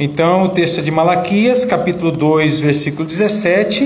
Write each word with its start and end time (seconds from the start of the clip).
Então, 0.00 0.44
o 0.44 0.48
texto 0.50 0.78
é 0.78 0.82
de 0.82 0.92
Malaquias, 0.92 1.64
capítulo 1.64 2.12
2, 2.12 2.60
versículo 2.60 3.04
17, 3.04 3.84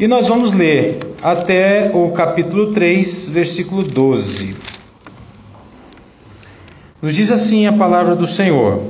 e 0.00 0.08
nós 0.08 0.28
vamos 0.28 0.54
ler 0.54 0.98
até 1.22 1.90
o 1.92 2.10
capítulo 2.12 2.72
3, 2.72 3.28
versículo 3.28 3.82
12. 3.82 4.56
Nos 7.02 7.14
diz 7.14 7.30
assim 7.30 7.66
a 7.66 7.72
palavra 7.74 8.16
do 8.16 8.26
Senhor: 8.26 8.82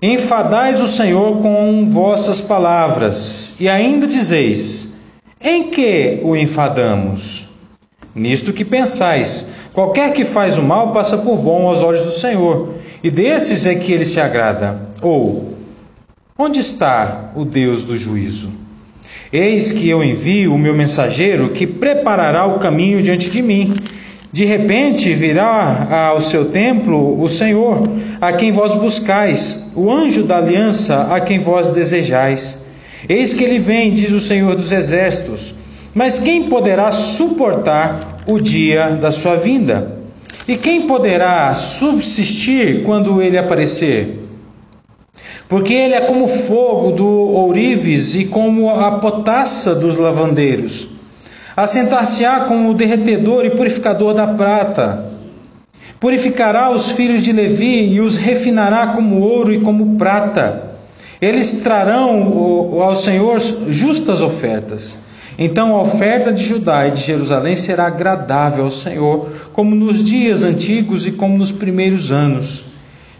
Enfadais 0.00 0.80
o 0.80 0.86
Senhor 0.86 1.38
com 1.38 1.88
vossas 1.90 2.40
palavras, 2.40 3.54
e 3.58 3.68
ainda 3.68 4.06
dizeis: 4.06 4.92
Em 5.42 5.70
que 5.70 6.20
o 6.22 6.36
enfadamos? 6.36 7.48
Nisto 8.14 8.52
que 8.52 8.64
pensais: 8.64 9.44
qualquer 9.72 10.12
que 10.12 10.24
faz 10.24 10.56
o 10.56 10.62
mal 10.62 10.92
passa 10.92 11.18
por 11.18 11.36
bom 11.36 11.66
aos 11.66 11.82
olhos 11.82 12.04
do 12.04 12.12
Senhor, 12.12 12.74
e 13.02 13.10
desses 13.10 13.66
é 13.66 13.74
que 13.74 13.92
ele 13.92 14.04
se 14.04 14.20
agrada. 14.20 14.94
Ou, 15.02 15.53
onde 16.36 16.58
está 16.58 17.30
o 17.36 17.44
Deus 17.44 17.84
do 17.84 17.96
juízo? 17.96 18.50
Eis 19.32 19.70
que 19.70 19.88
eu 19.88 20.02
envio 20.02 20.52
o 20.52 20.58
meu 20.58 20.74
mensageiro 20.74 21.50
que 21.50 21.64
preparará 21.64 22.44
o 22.44 22.58
caminho 22.58 23.00
diante 23.00 23.30
de 23.30 23.40
mim. 23.40 23.72
De 24.32 24.44
repente 24.44 25.14
virá 25.14 26.08
ao 26.08 26.20
seu 26.20 26.46
templo 26.46 27.22
o 27.22 27.28
Senhor, 27.28 27.84
a 28.20 28.32
quem 28.32 28.50
vós 28.50 28.74
buscais, 28.74 29.70
o 29.76 29.88
anjo 29.88 30.24
da 30.24 30.38
aliança, 30.38 31.02
a 31.14 31.20
quem 31.20 31.38
vós 31.38 31.68
desejais. 31.68 32.58
Eis 33.08 33.32
que 33.32 33.44
ele 33.44 33.60
vem, 33.60 33.92
diz 33.92 34.10
o 34.10 34.20
Senhor 34.20 34.56
dos 34.56 34.72
exércitos. 34.72 35.54
Mas 35.94 36.18
quem 36.18 36.48
poderá 36.48 36.90
suportar 36.90 38.24
o 38.26 38.40
dia 38.40 38.90
da 38.90 39.12
sua 39.12 39.36
vinda? 39.36 39.98
E 40.48 40.56
quem 40.56 40.88
poderá 40.88 41.54
subsistir 41.54 42.82
quando 42.82 43.22
ele 43.22 43.38
aparecer? 43.38 44.23
Porque 45.48 45.74
ele 45.74 45.94
é 45.94 46.00
como 46.00 46.26
fogo 46.26 46.92
do 46.92 47.06
ourives 47.06 48.14
e 48.14 48.24
como 48.24 48.70
a 48.70 48.92
potassa 48.92 49.74
dos 49.74 49.96
lavandeiros. 49.96 50.88
Assentar-se-á 51.56 52.40
como 52.46 52.70
o 52.70 52.74
derretedor 52.74 53.44
e 53.44 53.50
purificador 53.50 54.14
da 54.14 54.26
prata. 54.26 55.12
Purificará 56.00 56.70
os 56.70 56.90
filhos 56.90 57.22
de 57.22 57.32
Levi 57.32 57.92
e 57.92 58.00
os 58.00 58.16
refinará 58.16 58.88
como 58.88 59.20
ouro 59.20 59.52
e 59.52 59.60
como 59.60 59.96
prata. 59.96 60.74
Eles 61.20 61.52
trarão 61.62 62.80
ao 62.82 62.96
Senhor 62.96 63.38
justas 63.68 64.20
ofertas. 64.20 64.98
Então 65.38 65.74
a 65.74 65.82
oferta 65.82 66.32
de 66.32 66.44
Judá 66.44 66.86
e 66.86 66.92
de 66.92 67.00
Jerusalém 67.00 67.56
será 67.56 67.86
agradável 67.86 68.64
ao 68.64 68.70
Senhor, 68.70 69.28
como 69.52 69.74
nos 69.74 70.02
dias 70.02 70.42
antigos 70.42 71.06
e 71.06 71.12
como 71.12 71.38
nos 71.38 71.50
primeiros 71.50 72.12
anos. 72.12 72.73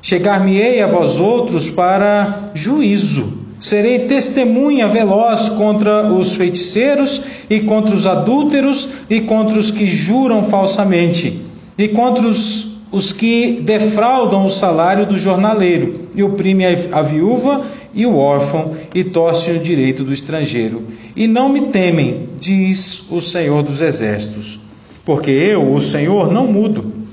Chegar-me-ei 0.05 0.83
a 0.83 0.87
vós 0.87 1.19
outros 1.19 1.71
para 1.71 2.51
juízo. 2.53 3.39
Serei 3.59 4.01
testemunha 4.01 4.87
veloz 4.87 5.49
contra 5.49 6.13
os 6.13 6.37
feiticeiros 6.37 7.23
e 7.49 7.61
contra 7.61 7.95
os 7.95 8.07
adúlteros 8.07 8.87
e 9.09 9.23
contra 9.23 9.59
os 9.59 9.71
que 9.71 9.87
juram 9.87 10.45
falsamente 10.45 11.41
e 11.79 11.89
contra 11.89 12.29
os, 12.29 12.77
os 12.93 13.13
que 13.13 13.63
defraudam 13.63 14.45
o 14.45 14.51
salário 14.51 15.07
do 15.07 15.17
jornaleiro 15.17 16.09
e 16.15 16.23
oprimem 16.23 16.67
a 16.93 17.01
viúva 17.01 17.63
e 17.95 18.05
o 18.05 18.15
órfão 18.15 18.73
e 18.95 19.05
torcem 19.05 19.57
o 19.57 19.61
direito 19.61 20.05
do 20.05 20.13
estrangeiro. 20.13 20.85
E 21.17 21.27
não 21.27 21.49
me 21.49 21.63
temem, 21.69 22.29
diz 22.39 23.07
o 23.11 23.23
Senhor 23.23 23.63
dos 23.63 23.81
Exércitos, 23.81 24.61
porque 25.03 25.31
eu, 25.31 25.73
o 25.73 25.81
Senhor, 25.81 26.31
não 26.31 26.47
mudo. 26.47 27.04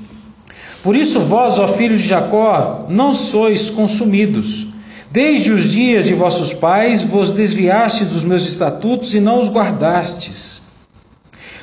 Por 0.83 0.95
isso, 0.95 1.19
vós, 1.19 1.59
ó 1.59 1.67
filhos 1.67 2.01
de 2.01 2.07
Jacó, 2.07 2.85
não 2.89 3.13
sois 3.13 3.69
consumidos. 3.69 4.67
Desde 5.11 5.51
os 5.51 5.71
dias 5.71 6.05
de 6.05 6.13
vossos 6.13 6.53
pais 6.53 7.03
vos 7.03 7.31
desviastes 7.31 8.07
dos 8.07 8.23
meus 8.23 8.47
estatutos 8.47 9.13
e 9.13 9.19
não 9.19 9.39
os 9.39 9.49
guardastes. 9.49 10.61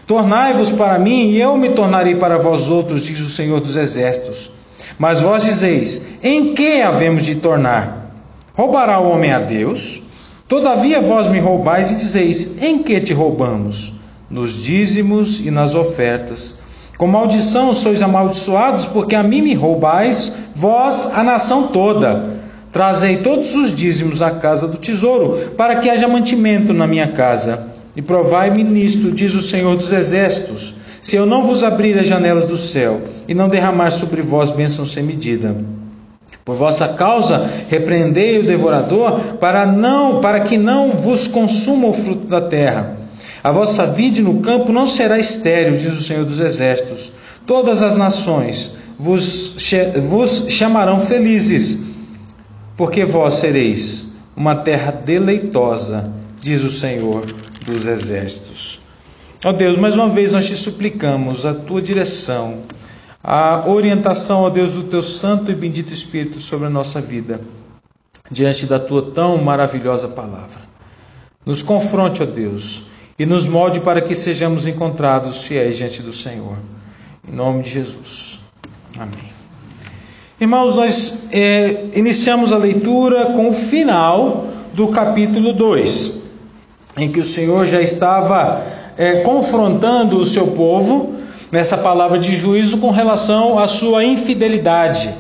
Tornai-vos 0.07 0.71
para 0.71 0.99
mim, 0.99 1.31
e 1.31 1.41
eu 1.41 1.57
me 1.57 1.71
tornarei 1.71 2.15
para 2.15 2.39
vós 2.39 2.69
outros, 2.69 3.03
diz 3.03 3.21
o 3.21 3.29
Senhor 3.29 3.61
dos 3.61 3.75
Exércitos. 3.75 4.51
Mas 4.99 5.21
vós 5.21 5.45
dizeis: 5.45 6.03
em 6.23 6.55
que 6.55 6.83
havemos 6.83 7.25
de 7.25 7.37
tornar? 7.37 8.13
Roubará 8.55 9.01
o 9.01 9.11
homem 9.11 9.33
a 9.33 9.41
Deus? 9.41 10.03
Todavia 10.49 11.01
vós 11.01 11.29
me 11.29 11.41
roubais 11.41 11.91
e 11.91 11.95
dizeis: 11.95 12.63
em 12.63 12.83
que 12.83 13.01
te 13.01 13.13
roubamos? 13.13 13.95
Nos 14.31 14.63
dízimos 14.63 15.41
e 15.41 15.51
nas 15.51 15.75
ofertas. 15.75 16.58
Com 16.99 17.07
maldição 17.07 17.73
sois 17.73 18.03
amaldiçoados, 18.03 18.85
porque 18.85 19.15
a 19.15 19.23
mim 19.23 19.41
me 19.41 19.55
roubais, 19.55 20.33
vós, 20.53 21.09
a 21.15 21.23
nação 21.23 21.69
toda. 21.69 22.37
Trazei 22.73 23.19
todos 23.19 23.55
os 23.55 23.73
dízimos 23.73 24.21
à 24.21 24.33
casa 24.33 24.67
do 24.67 24.77
tesouro, 24.77 25.53
para 25.57 25.77
que 25.77 25.89
haja 25.89 26.09
mantimento 26.09 26.75
na 26.75 26.89
minha 26.89 27.07
casa. 27.07 27.69
E 27.95 28.03
provai-me 28.03 28.65
nisto, 28.65 29.13
diz 29.13 29.33
o 29.37 29.41
Senhor 29.41 29.77
dos 29.77 29.93
Exércitos, 29.93 30.75
se 31.01 31.15
eu 31.15 31.25
não 31.25 31.45
vos 31.45 31.63
abrir 31.63 31.97
as 31.97 32.09
janelas 32.09 32.47
do 32.47 32.57
céu 32.57 33.01
e 33.29 33.35
não 33.35 33.49
derramar 33.49 33.93
sobre 33.93 34.21
vós 34.21 34.51
bênção 34.51 34.85
sem 34.85 35.05
medida. 35.05 35.57
Por 36.45 36.57
vossa 36.57 36.89
causa 36.89 37.49
repreendei 37.69 38.41
o 38.41 38.47
devorador, 38.47 39.37
para 39.39 39.65
não, 39.67 40.21
para 40.21 40.41
que 40.41 40.59
não 40.59 40.93
vos 40.95 41.29
consuma 41.29 41.87
o 41.87 41.93
fruto 41.93 42.27
da 42.27 42.41
terra. 42.41 42.98
A 43.43 43.53
vossa 43.53 43.87
vide 43.87 44.21
no 44.21 44.41
campo 44.41 44.73
não 44.73 44.85
será 44.85 45.19
estéril, 45.19 45.79
diz 45.79 45.99
o 45.99 46.03
Senhor 46.03 46.25
dos 46.25 46.41
Exércitos. 46.41 47.13
Todas 47.47 47.83
as 47.83 47.95
nações 47.95 48.77
vos, 48.99 49.57
vos 50.09 50.47
chamarão 50.49 51.01
felizes, 51.01 51.85
porque 52.77 53.05
vós 53.05 53.35
sereis 53.35 54.09
uma 54.37 54.57
terra 54.57 54.91
deleitosa, 54.91 56.13
diz 56.41 56.63
o 56.65 56.71
Senhor 56.71 57.27
dos 57.65 57.87
Exércitos. 57.87 58.81
Ó 59.45 59.51
oh 59.51 59.53
Deus, 59.53 59.77
mais 59.77 59.97
uma 59.97 60.09
vez 60.09 60.33
nós 60.33 60.47
te 60.47 60.57
suplicamos 60.57 61.47
a 61.47 61.55
tua 61.55 61.81
direção, 61.81 62.59
a 63.23 63.69
orientação, 63.69 64.43
ó 64.43 64.51
Deus, 64.51 64.73
do 64.73 64.83
teu 64.85 65.03
santo 65.03 65.51
e 65.51 65.55
bendito 65.55 65.93
Espírito 65.93 66.41
sobre 66.41 66.67
a 66.67 66.71
nossa 66.71 67.01
vida, 67.01 67.41
diante 68.31 68.67
da 68.67 68.81
tua 68.81 69.13
tão 69.13 69.41
maravilhosa 69.43 70.09
palavra. 70.09 70.63
Nos 71.47 71.63
confronte, 71.63 72.23
ó 72.23 72.27
Deus 72.27 72.85
e 73.19 73.27
nos 73.27 73.49
molde 73.49 73.81
para 73.81 74.01
que 74.01 74.15
sejamos 74.15 74.67
encontrados 74.67 75.43
fiéis 75.43 75.77
diante 75.77 76.01
do 76.01 76.13
Senhor. 76.13 76.57
Em 77.29 77.35
nome 77.35 77.63
de 77.63 77.71
Jesus. 77.71 78.39
Amém. 78.97 79.39
Irmãos, 80.41 80.77
nós 80.77 81.25
é, 81.33 81.87
iniciamos 81.95 82.53
a 82.53 82.57
leitura 82.57 83.27
com 83.27 83.49
o 83.49 83.53
final 83.53 84.47
do 84.73 84.87
capítulo 84.89 85.53
2, 85.53 86.15
em 86.97 87.11
que 87.11 87.19
o 87.19 87.25
Senhor 87.25 87.67
já 87.67 87.83
estava 87.83 88.65
é, 88.97 89.21
confrontando 89.23 90.17
o 90.17 90.25
seu 90.25 90.47
povo 90.49 91.17
nessa 91.51 91.77
palavra 91.77 92.21
de 92.21 92.37
juízo 92.37 92.79
com 92.79 92.93
relação 92.93 93.59
à 93.59 93.67
sua 93.67 94.05
infidelidade, 94.05 95.13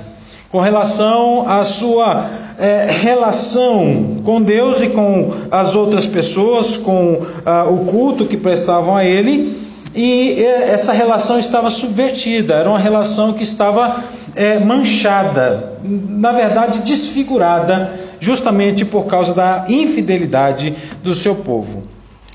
com 0.50 0.60
relação 0.60 1.48
à 1.48 1.62
sua 1.62 2.26
é, 2.58 2.88
relação 2.90 4.16
com 4.24 4.42
Deus 4.42 4.80
e 4.80 4.88
com 4.88 5.32
as 5.50 5.74
outras 5.74 6.06
pessoas, 6.06 6.76
com 6.76 7.20
ah, 7.46 7.64
o 7.64 7.84
culto 7.84 8.24
que 8.24 8.36
prestavam 8.36 8.96
a 8.96 9.04
Ele, 9.04 9.56
e 9.94 10.42
é, 10.42 10.70
essa 10.70 10.92
relação 10.92 11.38
estava 11.38 11.70
subvertida, 11.70 12.54
era 12.54 12.68
uma 12.68 12.78
relação 12.78 13.32
que 13.32 13.42
estava 13.42 14.02
é, 14.34 14.58
manchada, 14.58 15.78
na 15.84 16.32
verdade 16.32 16.80
desfigurada, 16.80 17.92
justamente 18.20 18.84
por 18.84 19.06
causa 19.06 19.34
da 19.34 19.64
infidelidade 19.68 20.74
do 21.02 21.14
seu 21.14 21.36
povo. 21.36 21.84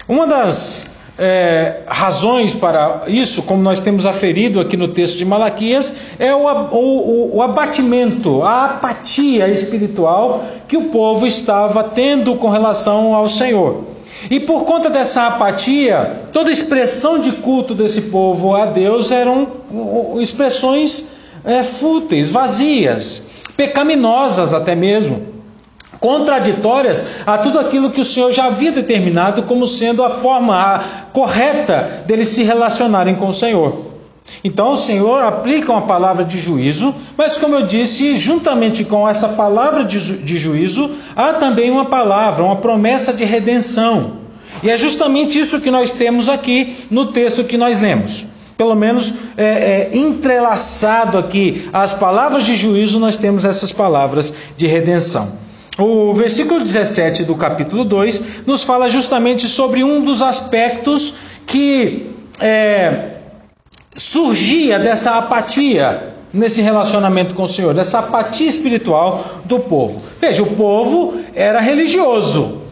Uma 0.07 0.25
das 0.27 0.87
é, 1.17 1.81
razões 1.87 2.53
para 2.53 3.03
isso, 3.07 3.43
como 3.43 3.61
nós 3.61 3.79
temos 3.79 4.05
aferido 4.05 4.59
aqui 4.59 4.75
no 4.75 4.87
texto 4.87 5.17
de 5.17 5.25
Malaquias, 5.25 5.93
é 6.17 6.33
o, 6.33 6.47
o, 6.47 7.37
o, 7.37 7.41
abatimento, 7.41 8.41
a 8.41 8.65
apatia 8.65 9.47
espiritual 9.47 10.43
que 10.67 10.75
o 10.75 10.85
povo 10.85 11.27
estava 11.27 11.83
tendo 11.83 12.35
com 12.35 12.49
relação 12.49 13.13
ao 13.13 13.27
Senhor. 13.27 13.83
E 14.29 14.39
por 14.39 14.63
conta 14.63 14.89
dessa 14.89 15.27
apatia, 15.27 16.27
toda 16.31 16.51
expressão 16.51 17.19
de 17.19 17.31
culto 17.33 17.75
desse 17.75 18.03
povo 18.03 18.55
a 18.55 18.65
Deus 18.65 19.11
eram 19.11 19.47
expressões 20.19 21.09
é, 21.43 21.61
fúteis, 21.61 22.29
vazias, 22.29 23.27
pecaminosas 23.55 24.53
até 24.53 24.75
mesmo 24.75 25.32
contraditórias 26.03 27.23
a 27.25 27.37
tudo 27.37 27.57
aquilo 27.57 27.89
que 27.89 28.01
o 28.01 28.03
Senhor 28.03 28.29
já 28.33 28.47
havia 28.47 28.73
determinado 28.73 29.43
como 29.43 29.65
sendo 29.65 30.03
a 30.03 30.09
forma 30.09 30.83
correta 31.13 32.03
deles 32.05 32.27
se 32.27 32.43
relacionarem 32.43 33.15
com 33.15 33.29
o 33.29 33.33
Senhor. 33.33 33.93
Então 34.43 34.73
o 34.73 34.77
Senhor 34.77 35.23
aplica 35.23 35.71
uma 35.71 35.83
palavra 35.83 36.25
de 36.25 36.37
juízo, 36.37 36.93
mas 37.17 37.37
como 37.37 37.55
eu 37.55 37.65
disse, 37.65 38.15
juntamente 38.15 38.83
com 38.83 39.07
essa 39.07 39.29
palavra 39.29 39.85
de, 39.85 39.97
ju 39.97 40.17
de 40.17 40.37
juízo, 40.37 40.91
há 41.15 41.35
também 41.35 41.71
uma 41.71 41.85
palavra, 41.85 42.43
uma 42.43 42.57
promessa 42.57 43.13
de 43.13 43.23
redenção. 43.23 44.17
E 44.61 44.69
é 44.69 44.77
justamente 44.77 45.39
isso 45.39 45.61
que 45.61 45.71
nós 45.71 45.91
temos 45.91 46.27
aqui 46.27 46.85
no 46.91 47.13
texto 47.13 47.45
que 47.45 47.55
nós 47.55 47.81
lemos. 47.81 48.27
Pelo 48.57 48.75
menos 48.75 49.13
é, 49.37 49.89
é, 49.93 49.97
entrelaçado 49.97 51.17
aqui 51.17 51.69
as 51.71 51.93
palavras 51.93 52.43
de 52.43 52.55
juízo, 52.55 52.99
nós 52.99 53.15
temos 53.15 53.45
essas 53.45 53.71
palavras 53.71 54.33
de 54.57 54.67
redenção. 54.67 55.41
O 55.77 56.13
versículo 56.13 56.59
17 56.59 57.23
do 57.23 57.35
capítulo 57.35 57.83
2 57.83 58.45
nos 58.45 58.63
fala 58.63 58.89
justamente 58.89 59.47
sobre 59.47 59.83
um 59.83 60.03
dos 60.03 60.21
aspectos 60.21 61.15
que 61.47 62.07
é, 62.39 63.09
surgia 63.95 64.77
dessa 64.77 65.17
apatia 65.17 66.13
nesse 66.33 66.61
relacionamento 66.61 67.35
com 67.35 67.43
o 67.43 67.47
Senhor, 67.47 67.73
dessa 67.73 67.99
apatia 67.99 68.49
espiritual 68.49 69.23
do 69.45 69.59
povo. 69.59 70.01
Veja, 70.19 70.41
o 70.41 70.47
povo 70.47 71.21
era 71.35 71.59
religioso. 71.59 72.63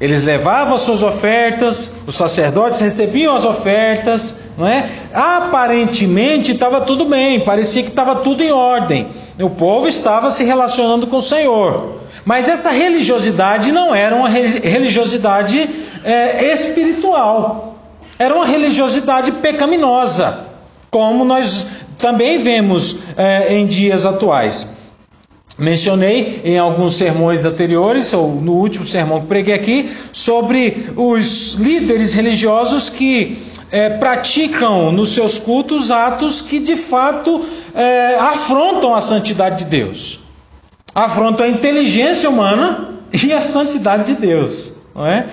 Eles 0.00 0.22
levavam 0.22 0.76
as 0.76 0.82
suas 0.82 1.02
ofertas, 1.02 1.92
os 2.06 2.14
sacerdotes 2.14 2.80
recebiam 2.80 3.34
as 3.34 3.44
ofertas, 3.44 4.36
não 4.56 4.66
é? 4.66 4.88
Aparentemente 5.12 6.52
estava 6.52 6.80
tudo 6.82 7.04
bem, 7.04 7.40
parecia 7.40 7.82
que 7.82 7.88
estava 7.88 8.14
tudo 8.14 8.44
em 8.44 8.52
ordem. 8.52 9.08
O 9.40 9.50
povo 9.50 9.88
estava 9.88 10.30
se 10.30 10.44
relacionando 10.44 11.08
com 11.08 11.16
o 11.16 11.22
Senhor. 11.22 11.98
Mas 12.28 12.46
essa 12.46 12.70
religiosidade 12.70 13.72
não 13.72 13.94
era 13.94 14.14
uma 14.14 14.28
religiosidade 14.28 15.66
é, 16.04 16.52
espiritual, 16.52 17.78
era 18.18 18.34
uma 18.34 18.44
religiosidade 18.44 19.32
pecaminosa, 19.32 20.44
como 20.90 21.24
nós 21.24 21.64
também 21.98 22.36
vemos 22.36 22.98
é, 23.16 23.54
em 23.54 23.66
dias 23.66 24.04
atuais. 24.04 24.68
Mencionei 25.56 26.42
em 26.44 26.58
alguns 26.58 26.98
sermões 26.98 27.46
anteriores, 27.46 28.12
ou 28.12 28.34
no 28.34 28.52
último 28.52 28.84
sermão 28.84 29.22
que 29.22 29.26
preguei 29.26 29.54
aqui, 29.54 29.90
sobre 30.12 30.92
os 30.96 31.54
líderes 31.54 32.12
religiosos 32.12 32.90
que 32.90 33.38
é, 33.70 33.88
praticam 33.88 34.92
nos 34.92 35.14
seus 35.14 35.38
cultos 35.38 35.90
atos 35.90 36.42
que 36.42 36.58
de 36.58 36.76
fato 36.76 37.42
é, 37.74 38.16
afrontam 38.16 38.94
a 38.94 39.00
santidade 39.00 39.64
de 39.64 39.70
Deus 39.70 40.27
afrontam 40.94 41.46
a 41.46 41.48
inteligência 41.48 42.28
humana 42.28 42.90
e 43.12 43.32
a 43.32 43.40
santidade 43.40 44.14
de 44.14 44.20
Deus. 44.20 44.74
Não 44.94 45.06
é? 45.06 45.26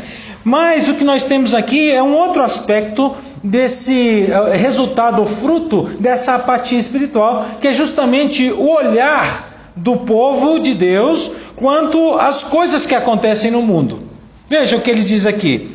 Mas 0.43 0.87
o 0.87 0.93
que 0.93 1.03
nós 1.03 1.23
temos 1.23 1.53
aqui 1.53 1.91
é 1.91 2.01
um 2.01 2.13
outro 2.13 2.43
aspecto 2.43 3.15
desse 3.43 4.27
eh, 4.29 4.55
resultado, 4.55 5.25
fruto 5.25 5.83
dessa 5.99 6.35
apatia 6.35 6.79
espiritual, 6.79 7.45
que 7.59 7.67
é 7.67 7.73
justamente 7.73 8.51
o 8.51 8.69
olhar 8.69 9.51
do 9.75 9.97
povo 9.97 10.59
de 10.59 10.73
Deus 10.73 11.31
quanto 11.55 12.15
às 12.19 12.43
coisas 12.43 12.85
que 12.85 12.95
acontecem 12.95 13.51
no 13.51 13.61
mundo. 13.61 14.03
Veja 14.47 14.77
o 14.77 14.81
que 14.81 14.89
ele 14.89 15.03
diz 15.03 15.25
aqui. 15.25 15.71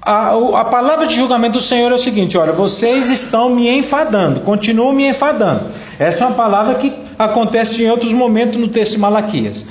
A, 0.00 0.30
a 0.60 0.64
palavra 0.64 1.06
de 1.06 1.14
julgamento 1.14 1.54
do 1.54 1.60
Senhor 1.60 1.90
é 1.90 1.94
o 1.94 1.98
seguinte: 1.98 2.38
olha, 2.38 2.52
vocês 2.52 3.10
estão 3.10 3.50
me 3.50 3.68
enfadando, 3.68 4.40
continuam 4.40 4.92
me 4.92 5.06
enfadando. 5.06 5.66
Essa 5.98 6.24
é 6.24 6.26
uma 6.28 6.36
palavra 6.36 6.76
que 6.76 7.05
acontece 7.18 7.82
em 7.82 7.90
outros 7.90 8.12
momentos 8.12 8.58
no 8.58 8.68
texto 8.68 8.92
de 8.92 8.98
Malaquias. 8.98 9.66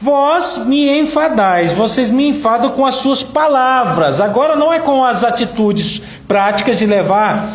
Vós 0.00 0.66
me 0.66 0.98
enfadais, 0.98 1.72
vocês 1.72 2.10
me 2.10 2.28
enfadam 2.28 2.68
com 2.70 2.84
as 2.84 2.96
suas 2.96 3.22
palavras. 3.22 4.20
Agora 4.20 4.54
não 4.54 4.72
é 4.72 4.78
com 4.78 5.04
as 5.04 5.24
atitudes 5.24 6.02
práticas 6.28 6.76
de 6.76 6.84
levar 6.84 7.48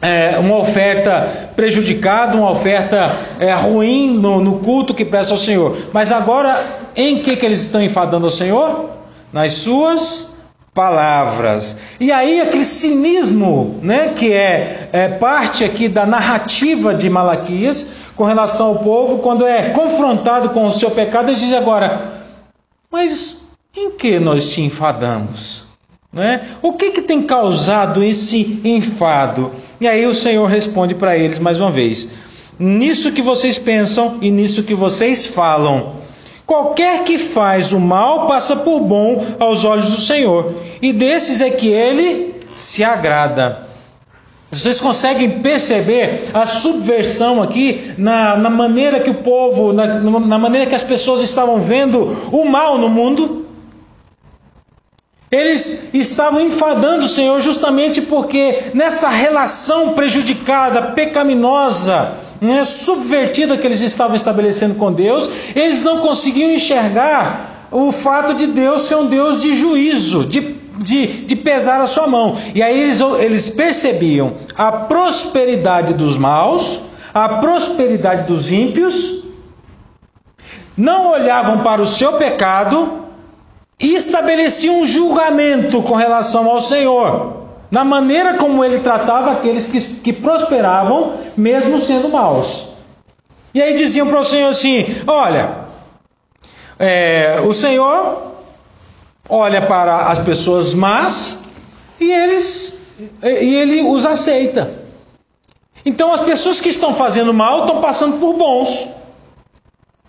é, 0.00 0.38
uma 0.38 0.56
oferta 0.56 1.50
prejudicada, 1.54 2.36
uma 2.36 2.50
oferta 2.50 3.14
é, 3.38 3.52
ruim 3.52 4.16
no, 4.18 4.40
no, 4.40 4.58
culto 4.58 4.94
que 4.94 5.04
presta 5.04 5.34
ao 5.34 5.38
Senhor. 5.38 5.76
Mas 5.92 6.10
agora, 6.10 6.60
em 6.96 7.20
que, 7.20 7.36
que 7.36 7.46
eles 7.46 7.60
estão 7.60 7.82
enfadando 7.82 8.24
ao 8.24 8.30
Senhor? 8.30 8.90
Nas 9.32 9.52
suas 9.52 10.34
palavras. 10.78 11.76
E 11.98 12.12
aí 12.12 12.40
aquele 12.40 12.64
cinismo, 12.64 13.80
né, 13.82 14.14
que 14.16 14.32
é, 14.32 14.88
é 14.92 15.08
parte 15.08 15.64
aqui 15.64 15.88
da 15.88 16.06
narrativa 16.06 16.94
de 16.94 17.10
Malaquias 17.10 17.88
com 18.18 18.24
relação 18.24 18.66
ao 18.66 18.78
povo, 18.80 19.18
quando 19.18 19.46
é 19.46 19.70
confrontado 19.70 20.50
com 20.50 20.64
o 20.64 20.72
seu 20.72 20.90
pecado, 20.90 21.30
ele 21.30 21.38
diz 21.38 21.52
agora: 21.52 22.24
mas 22.90 23.42
em 23.76 23.92
que 23.92 24.18
nós 24.18 24.50
te 24.50 24.60
enfadamos? 24.60 25.64
Né? 26.12 26.40
O 26.60 26.72
que, 26.72 26.90
que 26.90 27.02
tem 27.02 27.22
causado 27.22 28.02
esse 28.02 28.60
enfado? 28.64 29.52
E 29.80 29.86
aí 29.86 30.04
o 30.04 30.12
Senhor 30.12 30.46
responde 30.46 30.96
para 30.96 31.16
eles 31.16 31.38
mais 31.38 31.60
uma 31.60 31.70
vez: 31.70 32.08
nisso 32.58 33.12
que 33.12 33.22
vocês 33.22 33.56
pensam 33.56 34.18
e 34.20 34.32
nisso 34.32 34.64
que 34.64 34.74
vocês 34.74 35.24
falam. 35.26 35.92
Qualquer 36.44 37.04
que 37.04 37.18
faz 37.18 37.72
o 37.72 37.78
mal 37.78 38.26
passa 38.26 38.56
por 38.56 38.80
bom 38.80 39.24
aos 39.38 39.64
olhos 39.64 39.92
do 39.92 40.00
Senhor, 40.00 40.54
e 40.82 40.92
desses 40.92 41.40
é 41.40 41.50
que 41.50 41.68
ele 41.68 42.34
se 42.52 42.82
agrada. 42.82 43.67
Vocês 44.50 44.80
conseguem 44.80 45.40
perceber 45.40 46.30
a 46.32 46.46
subversão 46.46 47.42
aqui 47.42 47.92
na, 47.98 48.36
na 48.36 48.48
maneira 48.48 49.00
que 49.00 49.10
o 49.10 49.14
povo, 49.14 49.74
na, 49.74 49.86
na 49.86 50.38
maneira 50.38 50.66
que 50.66 50.74
as 50.74 50.82
pessoas 50.82 51.20
estavam 51.20 51.60
vendo 51.60 52.16
o 52.32 52.44
mal 52.46 52.78
no 52.78 52.88
mundo? 52.88 53.46
Eles 55.30 55.90
estavam 55.92 56.40
enfadando 56.40 57.04
o 57.04 57.08
Senhor 57.08 57.38
justamente 57.42 58.00
porque 58.00 58.70
nessa 58.72 59.10
relação 59.10 59.92
prejudicada, 59.92 60.92
pecaminosa, 60.92 62.12
né, 62.40 62.64
subvertida 62.64 63.58
que 63.58 63.66
eles 63.66 63.82
estavam 63.82 64.16
estabelecendo 64.16 64.76
com 64.76 64.90
Deus, 64.90 65.28
eles 65.54 65.82
não 65.82 65.98
conseguiam 65.98 66.50
enxergar 66.50 67.66
o 67.70 67.92
fato 67.92 68.32
de 68.32 68.46
Deus 68.46 68.82
ser 68.82 68.94
um 68.94 69.06
Deus 69.06 69.38
de 69.38 69.54
juízo, 69.54 70.24
de, 70.24 70.40
de, 70.78 71.24
de 71.24 71.36
pesar 71.36 71.80
a 71.80 71.86
sua 71.86 72.06
mão. 72.06 72.36
E 72.54 72.62
aí 72.62 72.80
eles, 72.80 73.00
eles 73.00 73.50
percebiam 73.50 74.34
a 74.56 74.70
prosperidade 74.72 75.94
dos 75.94 76.16
maus, 76.16 76.82
a 77.12 77.28
prosperidade 77.40 78.26
dos 78.26 78.50
ímpios, 78.50 79.24
não 80.76 81.10
olhavam 81.10 81.58
para 81.58 81.82
o 81.82 81.86
seu 81.86 82.14
pecado 82.14 83.04
e 83.80 83.94
estabeleciam 83.94 84.80
um 84.80 84.86
julgamento 84.86 85.82
com 85.82 85.94
relação 85.94 86.48
ao 86.48 86.60
Senhor 86.60 87.38
na 87.70 87.84
maneira 87.84 88.34
como 88.34 88.64
ele 88.64 88.80
tratava 88.80 89.32
aqueles 89.32 89.66
que, 89.66 89.80
que 89.80 90.12
prosperavam, 90.12 91.14
mesmo 91.36 91.78
sendo 91.78 92.08
maus. 92.08 92.68
E 93.52 93.60
aí 93.60 93.74
diziam 93.74 94.06
para 94.06 94.20
o 94.20 94.24
Senhor 94.24 94.48
assim: 94.48 94.86
Olha, 95.06 95.50
é, 96.78 97.40
o 97.46 97.52
Senhor 97.52 98.32
olha 99.28 99.62
para 99.62 100.08
as 100.08 100.18
pessoas 100.18 100.74
más 100.74 101.42
e 102.00 102.10
eles 102.10 102.80
e 103.22 103.54
ele 103.54 103.82
os 103.82 104.06
aceita. 104.06 104.70
Então 105.84 106.12
as 106.12 106.20
pessoas 106.20 106.60
que 106.60 106.68
estão 106.68 106.92
fazendo 106.92 107.32
mal 107.32 107.60
estão 107.60 107.80
passando 107.80 108.18
por 108.18 108.34
bons. 108.34 108.88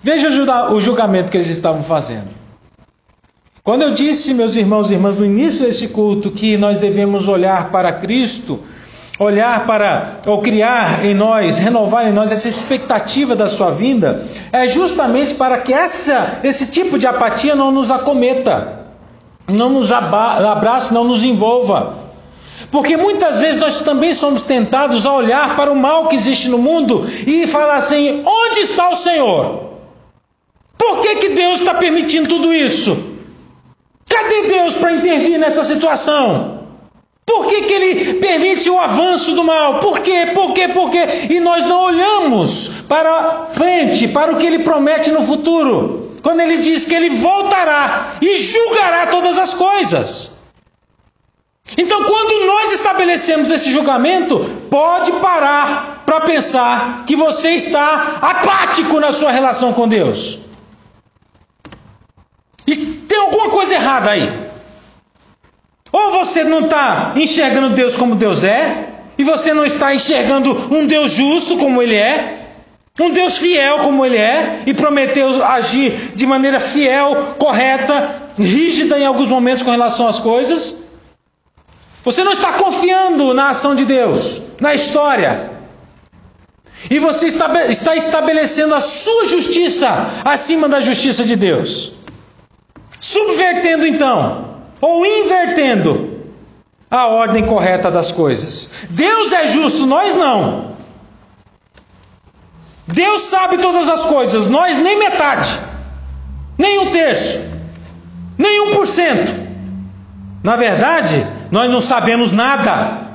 Veja 0.01 0.29
o 0.71 0.81
julgamento 0.81 1.29
que 1.29 1.37
eles 1.37 1.49
estavam 1.49 1.83
fazendo. 1.83 2.39
Quando 3.63 3.81
eu 3.81 3.91
disse, 3.91 4.33
meus 4.33 4.55
irmãos 4.55 4.89
e 4.89 4.93
irmãs, 4.93 5.15
no 5.15 5.25
início 5.25 5.65
desse 5.65 5.89
culto, 5.89 6.31
que 6.31 6.57
nós 6.57 6.77
devemos 6.77 7.27
olhar 7.27 7.69
para 7.69 7.91
Cristo, 7.91 8.61
olhar 9.19 9.65
para, 9.67 10.21
ou 10.25 10.41
criar 10.41 11.05
em 11.05 11.13
nós, 11.13 11.57
renovar 11.57 12.07
em 12.07 12.13
nós 12.13 12.31
essa 12.31 12.47
expectativa 12.47 13.35
da 13.35 13.47
sua 13.47 13.69
vinda, 13.69 14.25
é 14.51 14.67
justamente 14.67 15.35
para 15.35 15.57
que 15.57 15.73
essa, 15.73 16.39
esse 16.43 16.71
tipo 16.71 16.97
de 16.97 17.05
apatia 17.05 17.53
não 17.53 17.71
nos 17.71 17.91
acometa, 17.91 18.78
não 19.49 19.69
nos 19.69 19.91
abrace, 19.91 20.93
não 20.93 21.03
nos 21.03 21.23
envolva. 21.23 21.97
Porque 22.71 22.95
muitas 22.97 23.39
vezes 23.39 23.57
nós 23.57 23.81
também 23.81 24.13
somos 24.13 24.43
tentados 24.43 25.05
a 25.05 25.13
olhar 25.13 25.55
para 25.55 25.71
o 25.71 25.75
mal 25.75 26.07
que 26.07 26.15
existe 26.15 26.49
no 26.49 26.57
mundo 26.57 27.05
e 27.25 27.47
falar 27.47 27.75
assim: 27.75 28.23
onde 28.25 28.59
está 28.59 28.89
o 28.89 28.95
Senhor? 28.95 29.69
Por 30.77 31.01
que, 31.01 31.15
que 31.15 31.29
Deus 31.29 31.59
está 31.59 31.73
permitindo 31.73 32.29
tudo 32.29 32.53
isso? 32.53 32.97
Cadê 34.07 34.47
Deus 34.47 34.75
para 34.75 34.93
intervir 34.93 35.37
nessa 35.37 35.63
situação? 35.63 36.59
Por 37.25 37.45
que, 37.45 37.61
que 37.61 37.73
ele 37.73 38.13
permite 38.15 38.69
o 38.69 38.79
avanço 38.79 39.33
do 39.33 39.43
mal? 39.43 39.79
Por 39.79 39.99
quê? 39.99 40.31
Por 40.33 40.51
quê? 40.53 40.67
Por 40.67 40.89
quê? 40.89 41.07
E 41.29 41.39
nós 41.39 41.63
não 41.63 41.81
olhamos 41.81 42.67
para 42.87 43.47
frente, 43.51 44.07
para 44.07 44.33
o 44.33 44.37
que 44.37 44.47
ele 44.47 44.59
promete 44.59 45.11
no 45.11 45.23
futuro. 45.23 46.08
Quando 46.21 46.41
ele 46.41 46.57
diz 46.57 46.85
que 46.85 46.93
ele 46.93 47.17
voltará 47.17 48.15
e 48.21 48.37
julgará 48.37 49.07
todas 49.07 49.37
as 49.37 49.53
coisas. 49.53 50.39
Então, 51.77 52.03
quando 52.03 52.47
nós 52.47 52.71
estabelecemos 52.71 53.51
esse 53.51 53.71
julgamento, 53.71 54.39
pode 54.69 55.11
parar 55.13 56.03
para 56.05 56.21
pensar 56.21 57.03
que 57.05 57.15
você 57.15 57.51
está 57.51 58.17
apático 58.21 58.99
na 58.99 59.11
sua 59.11 59.31
relação 59.31 59.71
com 59.73 59.87
Deus. 59.87 60.39
Tem 63.07 63.19
alguma 63.19 63.49
coisa 63.49 63.75
errada 63.75 64.11
aí. 64.11 64.49
Ou 65.91 66.11
você 66.11 66.43
não 66.43 66.61
está 66.61 67.13
enxergando 67.15 67.71
Deus 67.71 67.97
como 67.97 68.15
Deus 68.15 68.43
é, 68.43 68.89
e 69.17 69.23
você 69.23 69.53
não 69.53 69.65
está 69.65 69.93
enxergando 69.93 70.55
um 70.71 70.85
Deus 70.85 71.11
justo 71.11 71.57
como 71.57 71.81
Ele 71.81 71.95
é, 71.95 72.38
um 73.05 73.11
Deus 73.11 73.37
fiel 73.37 73.79
como 73.79 74.05
Ele 74.05 74.17
é, 74.17 74.63
e 74.65 74.73
prometeu 74.73 75.43
agir 75.45 76.11
de 76.13 76.25
maneira 76.25 76.59
fiel, 76.59 77.35
correta, 77.37 78.29
rígida 78.37 78.99
em 78.99 79.05
alguns 79.05 79.29
momentos 79.29 79.63
com 79.63 79.71
relação 79.71 80.07
às 80.07 80.19
coisas. 80.19 80.83
Você 82.03 82.23
não 82.23 82.31
está 82.31 82.53
confiando 82.53 83.33
na 83.33 83.49
ação 83.49 83.75
de 83.75 83.85
Deus, 83.85 84.41
na 84.59 84.73
história. 84.73 85.51
E 86.89 86.97
você 86.97 87.27
está 87.27 87.95
estabelecendo 87.95 88.73
a 88.73 88.79
sua 88.79 89.25
justiça 89.25 90.09
acima 90.23 90.69
da 90.69 90.79
justiça 90.79 91.23
de 91.23 91.35
Deus. 91.35 91.93
Subvertendo 92.99 93.85
então, 93.85 94.55
ou 94.79 95.05
invertendo 95.05 96.19
a 96.89 97.07
ordem 97.07 97.45
correta 97.45 97.91
das 97.91 98.11
coisas. 98.11 98.71
Deus 98.89 99.31
é 99.31 99.47
justo, 99.47 99.85
nós 99.85 100.15
não. 100.15 100.78
Deus 102.93 103.21
sabe 103.21 103.59
todas 103.59 103.87
as 103.87 104.03
coisas, 104.05 104.47
nós 104.47 104.75
nem 104.77 104.97
metade, 104.97 105.59
nem 106.57 106.79
um 106.79 106.91
terço, 106.91 107.39
nem 108.37 108.61
um 108.61 108.73
por 108.73 108.87
cento. 108.87 109.35
Na 110.43 110.55
verdade, 110.55 111.25
nós 111.51 111.69
não 111.69 111.81
sabemos 111.81 112.31
nada. 112.31 113.07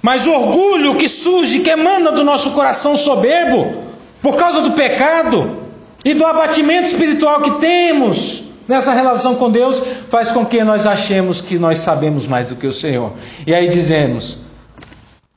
Mas 0.00 0.26
o 0.26 0.32
orgulho 0.32 0.96
que 0.96 1.06
surge, 1.06 1.60
que 1.60 1.68
emana 1.68 2.12
do 2.12 2.24
nosso 2.24 2.52
coração 2.52 2.96
soberbo, 2.96 3.84
por 4.22 4.36
causa 4.36 4.62
do 4.62 4.72
pecado 4.72 5.58
e 6.02 6.14
do 6.14 6.24
abatimento 6.24 6.88
espiritual 6.88 7.42
que 7.42 7.50
temos 7.60 8.44
nessa 8.66 8.92
relação 8.92 9.34
com 9.34 9.50
Deus, 9.50 9.82
faz 10.08 10.32
com 10.32 10.46
que 10.46 10.64
nós 10.64 10.86
achemos 10.86 11.42
que 11.42 11.58
nós 11.58 11.78
sabemos 11.78 12.26
mais 12.26 12.46
do 12.46 12.56
que 12.56 12.66
o 12.66 12.72
Senhor. 12.72 13.12
E 13.46 13.52
aí 13.52 13.68
dizemos: 13.68 14.38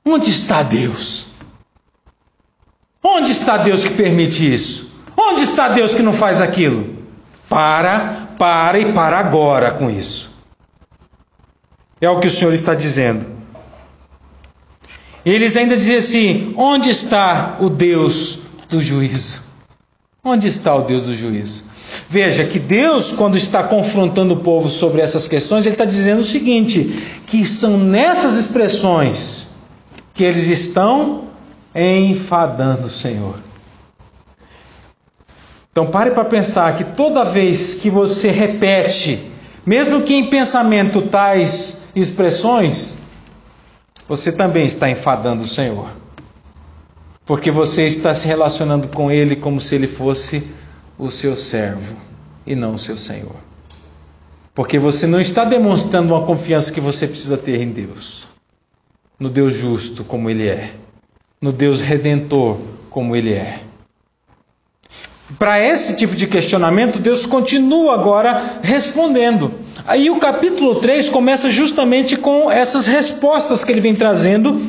onde 0.06 0.30
está 0.30 0.64
Deus? 0.64 1.33
Onde 3.04 3.32
está 3.32 3.58
Deus 3.58 3.84
que 3.84 3.94
permite 3.94 4.52
isso? 4.54 4.92
Onde 5.18 5.44
está 5.44 5.70
Deus 5.70 5.94
que 5.94 6.02
não 6.02 6.14
faz 6.14 6.40
aquilo? 6.40 6.96
Para, 7.50 8.30
para 8.38 8.80
e 8.80 8.94
para 8.94 9.20
agora 9.20 9.72
com 9.72 9.90
isso. 9.90 10.32
É 12.00 12.10
o 12.10 12.20
que 12.20 12.28
o 12.28 12.32
Senhor 12.32 12.54
está 12.54 12.74
dizendo. 12.74 13.26
Eles 15.26 15.56
ainda 15.56 15.76
dizem 15.76 15.98
assim: 15.98 16.54
onde 16.58 16.90
está 16.90 17.58
o 17.60 17.70
Deus 17.70 18.40
do 18.70 18.82
juízo? 18.82 19.44
Onde 20.24 20.48
está 20.48 20.74
o 20.74 20.84
Deus 20.84 21.06
do 21.06 21.16
juízo? 21.16 21.66
Veja 22.10 22.46
que 22.46 22.60
Deus, 22.60 23.12
quando 23.12 23.38
está 23.38 23.64
confrontando 23.64 24.34
o 24.34 24.40
povo 24.40 24.70
sobre 24.70 25.02
essas 25.02 25.28
questões, 25.28 25.66
Ele 25.66 25.76
está 25.76 25.86
dizendo 25.86 26.22
o 26.22 26.26
seguinte: 26.26 27.22
que 27.28 27.46
são 27.46 27.78
nessas 27.78 28.36
expressões 28.36 29.50
que 30.14 30.24
eles 30.24 30.48
estão 30.48 31.33
enfadando 31.76 32.88
o 32.88 32.90
Senhor. 32.90 33.40
Então 35.72 35.88
pare 35.88 36.12
para 36.12 36.26
pensar 36.26 36.78
que 36.78 36.84
toda 36.84 37.26
vez 37.26 37.74
que 37.74 37.90
você 37.90 38.30
repete, 38.30 39.32
mesmo 39.66 40.04
que 40.04 40.14
em 40.14 40.30
pensamento, 40.30 41.02
tais 41.02 41.86
expressões, 41.96 43.00
você 44.08 44.32
também 44.32 44.66
está 44.66 44.90
enfadando 44.90 45.44
o 45.44 45.48
Senhor. 45.48 45.88
Porque 47.26 47.50
você 47.50 47.88
está 47.88 48.14
se 48.14 48.28
relacionando 48.28 48.88
com 48.90 49.10
Ele 49.10 49.36
como 49.36 49.60
se 49.60 49.74
Ele 49.74 49.88
fosse 49.88 50.44
o 50.98 51.10
seu 51.10 51.36
servo 51.36 51.96
e 52.46 52.54
não 52.54 52.74
o 52.74 52.80
seu 52.80 52.98
Senhor. 52.98 53.36
Porque 54.54 54.78
você 54.78 55.08
não 55.08 55.20
está 55.20 55.44
demonstrando 55.44 56.14
uma 56.14 56.24
confiança 56.24 56.72
que 56.72 56.82
você 56.82 57.08
precisa 57.08 57.38
ter 57.38 57.60
em 57.62 57.72
Deus, 57.72 58.28
no 59.20 59.28
Deus 59.28 59.56
justo 59.56 60.04
como 60.04 60.30
Ele 60.30 60.48
é 60.48 60.76
no 61.44 61.52
Deus 61.52 61.82
redentor 61.82 62.56
como 62.90 63.18
Ele 63.18 63.34
é. 63.34 63.60
Para 65.38 65.60
esse 65.60 65.98
tipo 65.98 66.16
de 66.16 66.26
questionamento, 66.26 67.00
Deus 67.00 67.26
continua 67.26 67.96
agora 67.96 68.62
respondendo. 68.64 69.54
Aí 69.86 70.10
o 70.10 70.20
capítulo 70.20 70.76
3 70.76 71.10
começa 71.10 71.50
justamente 71.52 72.16
com 72.16 72.50
essas 72.50 72.88
respostas 72.88 73.66
que 73.66 73.74
ele 73.74 73.82
vem 73.82 73.94
trazendo 73.94 74.62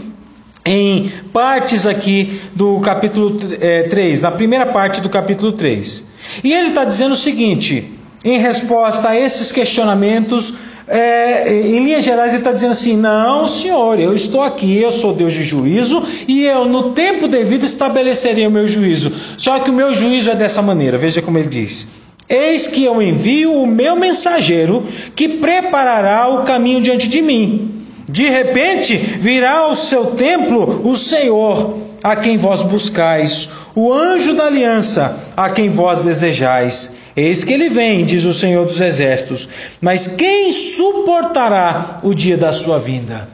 em 0.65 1.13
partes 1.33 1.87
aqui 1.87 2.41
do 2.57 2.81
capítulo 2.81 3.39
é, 3.61 3.85
3, 3.85 4.21
na 4.21 4.33
primeira 4.33 4.67
parte 4.67 5.01
do 5.01 5.09
capítulo 5.09 5.53
3. 5.53 6.05
E 6.43 6.53
ele 6.53 6.71
está 6.71 6.85
dizendo 6.85 7.13
o 7.13 7.17
seguinte, 7.17 7.93
em 8.25 8.39
resposta 8.39 9.11
a 9.11 9.17
esses 9.17 9.53
questionamentos, 9.53 10.55
é, 10.87 11.51
em 11.51 11.83
linhas 11.83 12.05
gerais, 12.05 12.33
ele 12.33 12.41
está 12.41 12.53
dizendo 12.53 12.73
assim: 12.73 12.97
não, 12.97 13.47
senhor, 13.47 13.99
eu 13.99 14.15
estou 14.15 14.43
aqui, 14.43 14.81
eu 14.81 14.93
sou 14.93 15.15
Deus 15.15 15.33
de 15.33 15.43
juízo, 15.43 16.03
e 16.29 16.45
eu, 16.45 16.67
no 16.67 16.91
tempo 16.91 17.27
devido, 17.27 17.65
estabelecerei 17.65 18.47
o 18.47 18.51
meu 18.51 18.69
juízo. 18.69 19.11
Só 19.37 19.59
que 19.59 19.71
o 19.71 19.75
meu 19.75 19.95
juízo 19.95 20.31
é 20.31 20.35
dessa 20.35 20.61
maneira, 20.61 20.99
veja 20.99 21.23
como 21.23 21.39
ele 21.39 21.49
diz: 21.49 21.89
Eis 22.29 22.67
que 22.67 22.85
eu 22.85 23.01
envio 23.01 23.53
o 23.55 23.67
meu 23.67 23.97
mensageiro, 23.97 24.85
que 25.15 25.29
preparará 25.29 26.29
o 26.29 26.45
caminho 26.45 26.83
diante 26.83 27.09
de 27.09 27.23
mim. 27.23 27.71
De 28.07 28.29
repente 28.29 28.97
virá 28.97 29.61
ao 29.61 29.75
seu 29.75 30.07
templo 30.07 30.83
o 30.85 30.95
Senhor, 30.95 31.79
a 32.03 32.15
quem 32.15 32.37
vós 32.37 32.63
buscais, 32.63 33.49
o 33.75 33.91
anjo 33.91 34.35
da 34.35 34.45
aliança, 34.45 35.19
a 35.35 35.49
quem 35.49 35.71
vós 35.71 36.01
desejais. 36.01 36.93
Eis 37.17 37.45
que 37.45 37.53
ele 37.53 37.69
vem, 37.69 38.05
diz 38.05 38.25
o 38.25 38.33
Senhor 38.33 38.65
dos 38.65 38.81
Exércitos, 38.81 39.49
mas 39.81 40.07
quem 40.07 40.51
suportará 40.51 42.01
o 42.03 42.13
dia 42.13 42.37
da 42.37 42.53
sua 42.53 42.79
vinda? 42.79 43.29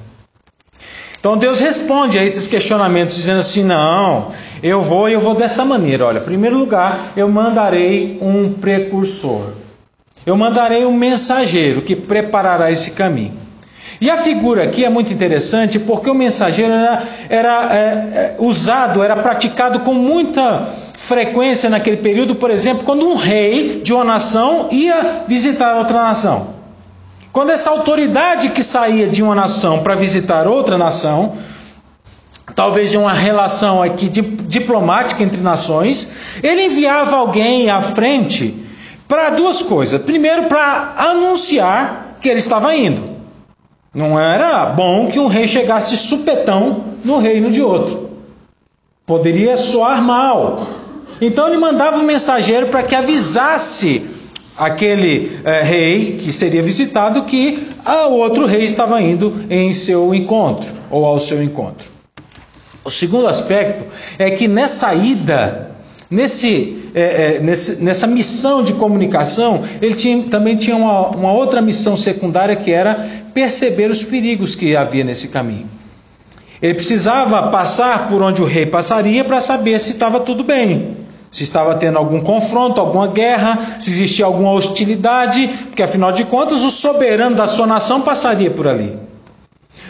Então 1.18 1.36
Deus 1.36 1.60
responde 1.60 2.18
a 2.18 2.24
esses 2.24 2.46
questionamentos, 2.46 3.16
dizendo 3.16 3.40
assim: 3.40 3.62
não, 3.62 4.28
eu 4.62 4.82
vou 4.82 5.08
e 5.08 5.12
eu 5.12 5.20
vou 5.20 5.34
dessa 5.34 5.64
maneira. 5.64 6.06
Olha, 6.06 6.18
em 6.18 6.24
primeiro 6.24 6.58
lugar, 6.58 7.12
eu 7.16 7.28
mandarei 7.28 8.18
um 8.20 8.52
precursor, 8.52 9.52
eu 10.24 10.36
mandarei 10.36 10.84
um 10.84 10.92
mensageiro 10.92 11.82
que 11.82 11.94
preparará 11.96 12.70
esse 12.70 12.92
caminho. 12.92 13.38
E 14.00 14.08
a 14.08 14.16
figura 14.16 14.62
aqui 14.62 14.82
é 14.82 14.88
muito 14.88 15.12
interessante 15.12 15.78
porque 15.78 16.08
o 16.08 16.14
mensageiro 16.14 16.72
era, 16.72 17.02
era 17.28 17.74
é, 17.74 17.78
é, 17.78 18.36
usado, 18.38 19.02
era 19.02 19.14
praticado 19.16 19.80
com 19.80 19.92
muita 19.92 20.66
frequência 21.00 21.70
naquele 21.70 21.96
período, 21.96 22.34
por 22.34 22.50
exemplo, 22.50 22.84
quando 22.84 23.08
um 23.08 23.16
rei 23.16 23.80
de 23.82 23.92
uma 23.92 24.04
nação 24.04 24.68
ia 24.70 25.24
visitar 25.26 25.78
outra 25.78 25.96
nação. 26.02 26.48
Quando 27.32 27.50
essa 27.50 27.70
autoridade 27.70 28.50
que 28.50 28.62
saía 28.62 29.08
de 29.08 29.22
uma 29.22 29.34
nação 29.34 29.82
para 29.82 29.94
visitar 29.94 30.46
outra 30.46 30.76
nação, 30.76 31.36
talvez 32.54 32.90
de 32.90 32.98
uma 32.98 33.14
relação 33.14 33.82
aqui 33.82 34.10
diplomática 34.10 35.22
entre 35.22 35.40
nações, 35.40 36.10
ele 36.42 36.66
enviava 36.66 37.16
alguém 37.16 37.70
à 37.70 37.80
frente 37.80 38.54
para 39.08 39.30
duas 39.30 39.62
coisas. 39.62 40.02
Primeiro, 40.02 40.44
para 40.44 40.94
anunciar 40.98 42.18
que 42.20 42.28
ele 42.28 42.40
estava 42.40 42.76
indo. 42.76 43.02
Não 43.92 44.20
era 44.20 44.66
bom 44.66 45.08
que 45.08 45.18
um 45.18 45.28
rei 45.28 45.48
chegasse 45.48 45.96
supetão 45.96 46.84
no 47.02 47.18
reino 47.18 47.50
de 47.50 47.62
outro. 47.62 48.10
Poderia 49.06 49.56
soar 49.56 50.02
mal. 50.02 50.80
Então 51.20 51.48
ele 51.48 51.58
mandava 51.58 51.98
um 51.98 52.02
mensageiro 52.02 52.68
para 52.68 52.82
que 52.82 52.94
avisasse 52.94 54.02
aquele 54.56 55.40
é, 55.44 55.62
rei 55.62 56.18
que 56.20 56.32
seria 56.32 56.62
visitado 56.62 57.22
que 57.24 57.66
o 57.84 58.12
outro 58.12 58.46
rei 58.46 58.64
estava 58.64 59.00
indo 59.00 59.44
em 59.48 59.72
seu 59.72 60.14
encontro 60.14 60.74
ou 60.90 61.04
ao 61.04 61.18
seu 61.18 61.42
encontro. 61.42 61.90
O 62.84 62.90
segundo 62.90 63.26
aspecto 63.26 63.84
é 64.18 64.30
que 64.30 64.48
nessa 64.48 64.94
ida, 64.94 65.70
nesse, 66.10 66.90
é, 66.94 67.36
é, 67.36 67.40
nesse 67.40 67.82
nessa 67.82 68.06
missão 68.06 68.62
de 68.62 68.72
comunicação, 68.74 69.62
ele 69.80 69.94
tinha, 69.94 70.22
também 70.24 70.56
tinha 70.56 70.76
uma, 70.76 71.08
uma 71.08 71.32
outra 71.32 71.60
missão 71.60 71.96
secundária 71.96 72.56
que 72.56 72.70
era 72.70 73.08
perceber 73.32 73.90
os 73.90 74.02
perigos 74.04 74.54
que 74.54 74.76
havia 74.76 75.04
nesse 75.04 75.28
caminho. 75.28 75.68
Ele 76.60 76.74
precisava 76.74 77.50
passar 77.50 78.08
por 78.08 78.22
onde 78.22 78.42
o 78.42 78.44
rei 78.44 78.66
passaria 78.66 79.24
para 79.24 79.40
saber 79.40 79.78
se 79.80 79.92
estava 79.92 80.20
tudo 80.20 80.44
bem, 80.44 80.96
se 81.30 81.44
estava 81.44 81.74
tendo 81.76 81.96
algum 81.96 82.20
confronto, 82.20 82.80
alguma 82.80 83.06
guerra, 83.06 83.76
se 83.78 83.90
existia 83.90 84.24
alguma 84.24 84.52
hostilidade, 84.52 85.48
porque 85.68 85.82
afinal 85.82 86.10
de 86.12 86.24
contas 86.24 86.64
o 86.64 86.70
soberano 86.70 87.36
da 87.36 87.46
sua 87.46 87.66
nação 87.66 88.00
passaria 88.00 88.50
por 88.50 88.66
ali. 88.66 88.98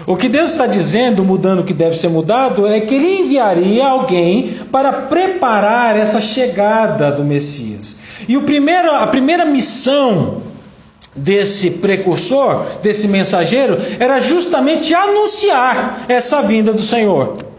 O 0.06 0.16
que 0.16 0.28
Deus 0.28 0.50
está 0.50 0.66
dizendo, 0.66 1.24
mudando 1.24 1.60
o 1.60 1.64
que 1.64 1.74
deve 1.74 1.96
ser 1.96 2.08
mudado, 2.08 2.66
é 2.66 2.80
que 2.80 2.94
Ele 2.94 3.20
enviaria 3.20 3.86
alguém 3.86 4.54
para 4.70 4.92
preparar 4.92 5.96
essa 5.96 6.20
chegada 6.20 7.10
do 7.12 7.22
Messias. 7.22 7.96
E 8.28 8.36
o 8.36 8.42
primeiro, 8.42 8.90
a 8.94 9.06
primeira 9.06 9.44
missão 9.44 10.42
desse 11.14 11.72
precursor, 11.72 12.64
desse 12.82 13.08
mensageiro, 13.08 13.76
era 13.98 14.20
justamente 14.20 14.94
anunciar 14.94 16.04
essa 16.08 16.40
vinda 16.42 16.72
do 16.72 16.80
Senhor. 16.80 17.49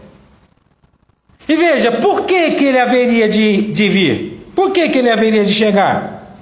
E 1.48 1.56
veja, 1.56 1.92
por 1.92 2.22
que, 2.22 2.52
que 2.52 2.64
ele 2.64 2.78
haveria 2.78 3.28
de, 3.28 3.72
de 3.72 3.88
vir? 3.88 4.46
Por 4.54 4.70
que, 4.70 4.88
que 4.88 4.98
ele 4.98 5.10
haveria 5.10 5.44
de 5.44 5.52
chegar? 5.52 6.36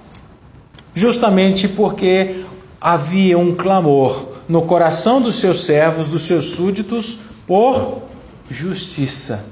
Justamente 0.95 1.69
porque 1.69 2.45
havia 2.81 3.39
um 3.39 3.55
clamor 3.55 4.29
no 4.49 4.63
coração 4.63 5.21
dos 5.21 5.37
seus 5.37 5.65
servos, 5.65 6.09
dos 6.09 6.23
seus 6.23 6.47
súditos, 6.47 7.19
por 7.47 8.03
justiça. 8.51 9.45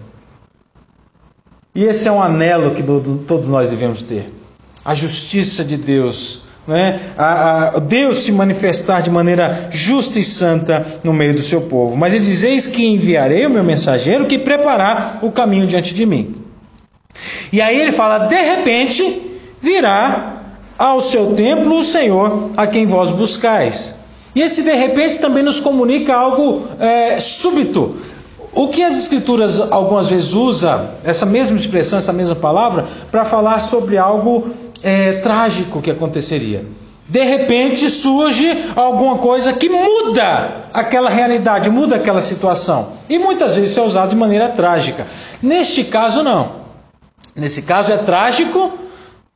E 1.74 1.84
esse 1.84 2.08
é 2.08 2.12
um 2.12 2.20
anelo 2.20 2.74
que 2.74 2.82
todos 2.82 3.46
nós 3.46 3.70
devemos 3.70 4.02
ter. 4.02 4.32
A 4.84 4.94
justiça 4.94 5.64
de 5.64 5.76
Deus 5.76 6.47
né, 6.68 7.00
a, 7.16 7.76
a, 7.76 7.78
Deus 7.78 8.18
se 8.18 8.30
manifestar 8.30 9.00
de 9.00 9.10
maneira 9.10 9.68
justa 9.70 10.20
e 10.20 10.24
santa 10.24 10.84
no 11.02 11.14
meio 11.14 11.34
do 11.34 11.40
seu 11.40 11.62
povo. 11.62 11.96
Mas 11.96 12.12
ele 12.12 12.24
diz: 12.24 12.44
Eis 12.44 12.66
que 12.66 12.86
enviarei 12.86 13.46
o 13.46 13.50
meu 13.50 13.64
mensageiro 13.64 14.26
que 14.26 14.38
preparar 14.38 15.18
o 15.22 15.32
caminho 15.32 15.66
diante 15.66 15.94
de 15.94 16.04
mim. 16.04 16.36
E 17.50 17.62
aí 17.62 17.80
ele 17.80 17.90
fala: 17.90 18.18
de 18.18 18.40
repente 18.40 19.22
virá 19.62 20.42
ao 20.78 21.00
seu 21.00 21.34
templo 21.34 21.78
o 21.78 21.82
Senhor 21.82 22.50
a 22.54 22.66
quem 22.66 22.84
vós 22.84 23.10
buscais. 23.10 23.98
E 24.34 24.42
esse 24.42 24.62
de 24.62 24.74
repente 24.74 25.18
também 25.18 25.42
nos 25.42 25.58
comunica 25.58 26.14
algo 26.14 26.68
é, 26.78 27.18
súbito. 27.18 27.96
O 28.52 28.68
que 28.68 28.82
as 28.82 28.98
Escrituras 28.98 29.60
algumas 29.60 30.10
vezes 30.10 30.34
usa 30.34 30.90
essa 31.04 31.24
mesma 31.24 31.56
expressão, 31.58 31.98
essa 31.98 32.12
mesma 32.12 32.36
palavra, 32.36 32.86
para 33.10 33.24
falar 33.24 33.60
sobre 33.60 33.96
algo 33.96 34.50
é, 34.82 35.14
trágico 35.14 35.82
que 35.82 35.90
aconteceria. 35.90 36.64
De 37.08 37.24
repente 37.24 37.88
surge 37.88 38.66
alguma 38.76 39.16
coisa 39.16 39.54
que 39.54 39.68
muda 39.68 40.66
aquela 40.74 41.08
realidade, 41.08 41.70
muda 41.70 41.96
aquela 41.96 42.20
situação. 42.20 42.90
E 43.08 43.18
muitas 43.18 43.56
vezes 43.56 43.76
é 43.76 43.80
usado 43.80 44.10
de 44.10 44.16
maneira 44.16 44.48
trágica. 44.50 45.06
Neste 45.42 45.84
caso, 45.84 46.22
não. 46.22 46.52
Nesse 47.34 47.62
caso, 47.62 47.92
é 47.92 47.96
trágico 47.96 48.72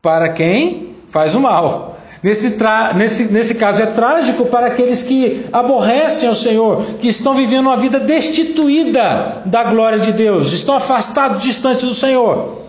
para 0.02 0.28
quem 0.28 0.96
faz 1.08 1.34
o 1.34 1.40
mal. 1.40 1.96
Nesse, 2.22 2.56
nesse, 2.94 3.32
nesse 3.32 3.54
caso 3.56 3.82
é 3.82 3.86
trágico 3.86 4.44
para 4.46 4.66
aqueles 4.66 5.02
que 5.02 5.46
aborrecem 5.52 6.28
o 6.28 6.34
Senhor, 6.34 6.84
que 7.00 7.08
estão 7.08 7.34
vivendo 7.34 7.66
uma 7.66 7.76
vida 7.76 7.98
destituída 7.98 9.42
da 9.44 9.64
glória 9.64 9.98
de 9.98 10.12
Deus, 10.12 10.52
estão 10.52 10.76
afastados, 10.76 11.42
distantes 11.42 11.82
do 11.82 11.94
Senhor. 11.94 12.61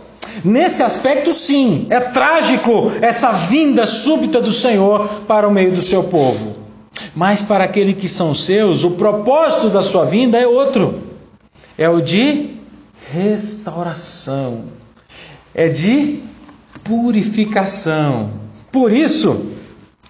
Nesse 0.43 0.81
aspecto, 0.81 1.31
sim, 1.31 1.87
é 1.89 1.99
trágico 1.99 2.91
essa 3.01 3.31
vinda 3.31 3.85
súbita 3.85 4.41
do 4.41 4.51
Senhor 4.51 5.07
para 5.27 5.47
o 5.47 5.51
meio 5.51 5.73
do 5.73 5.81
seu 5.81 6.03
povo. 6.05 6.55
Mas 7.15 7.41
para 7.41 7.63
aqueles 7.63 7.95
que 7.95 8.07
são 8.07 8.33
seus, 8.33 8.83
o 8.83 8.91
propósito 8.91 9.69
da 9.69 9.81
sua 9.81 10.05
vinda 10.05 10.37
é 10.37 10.47
outro: 10.47 11.01
é 11.77 11.89
o 11.89 12.01
de 12.01 12.51
restauração, 13.11 14.65
é 15.53 15.67
de 15.67 16.19
purificação. 16.83 18.31
Por 18.71 18.91
isso, 18.91 19.53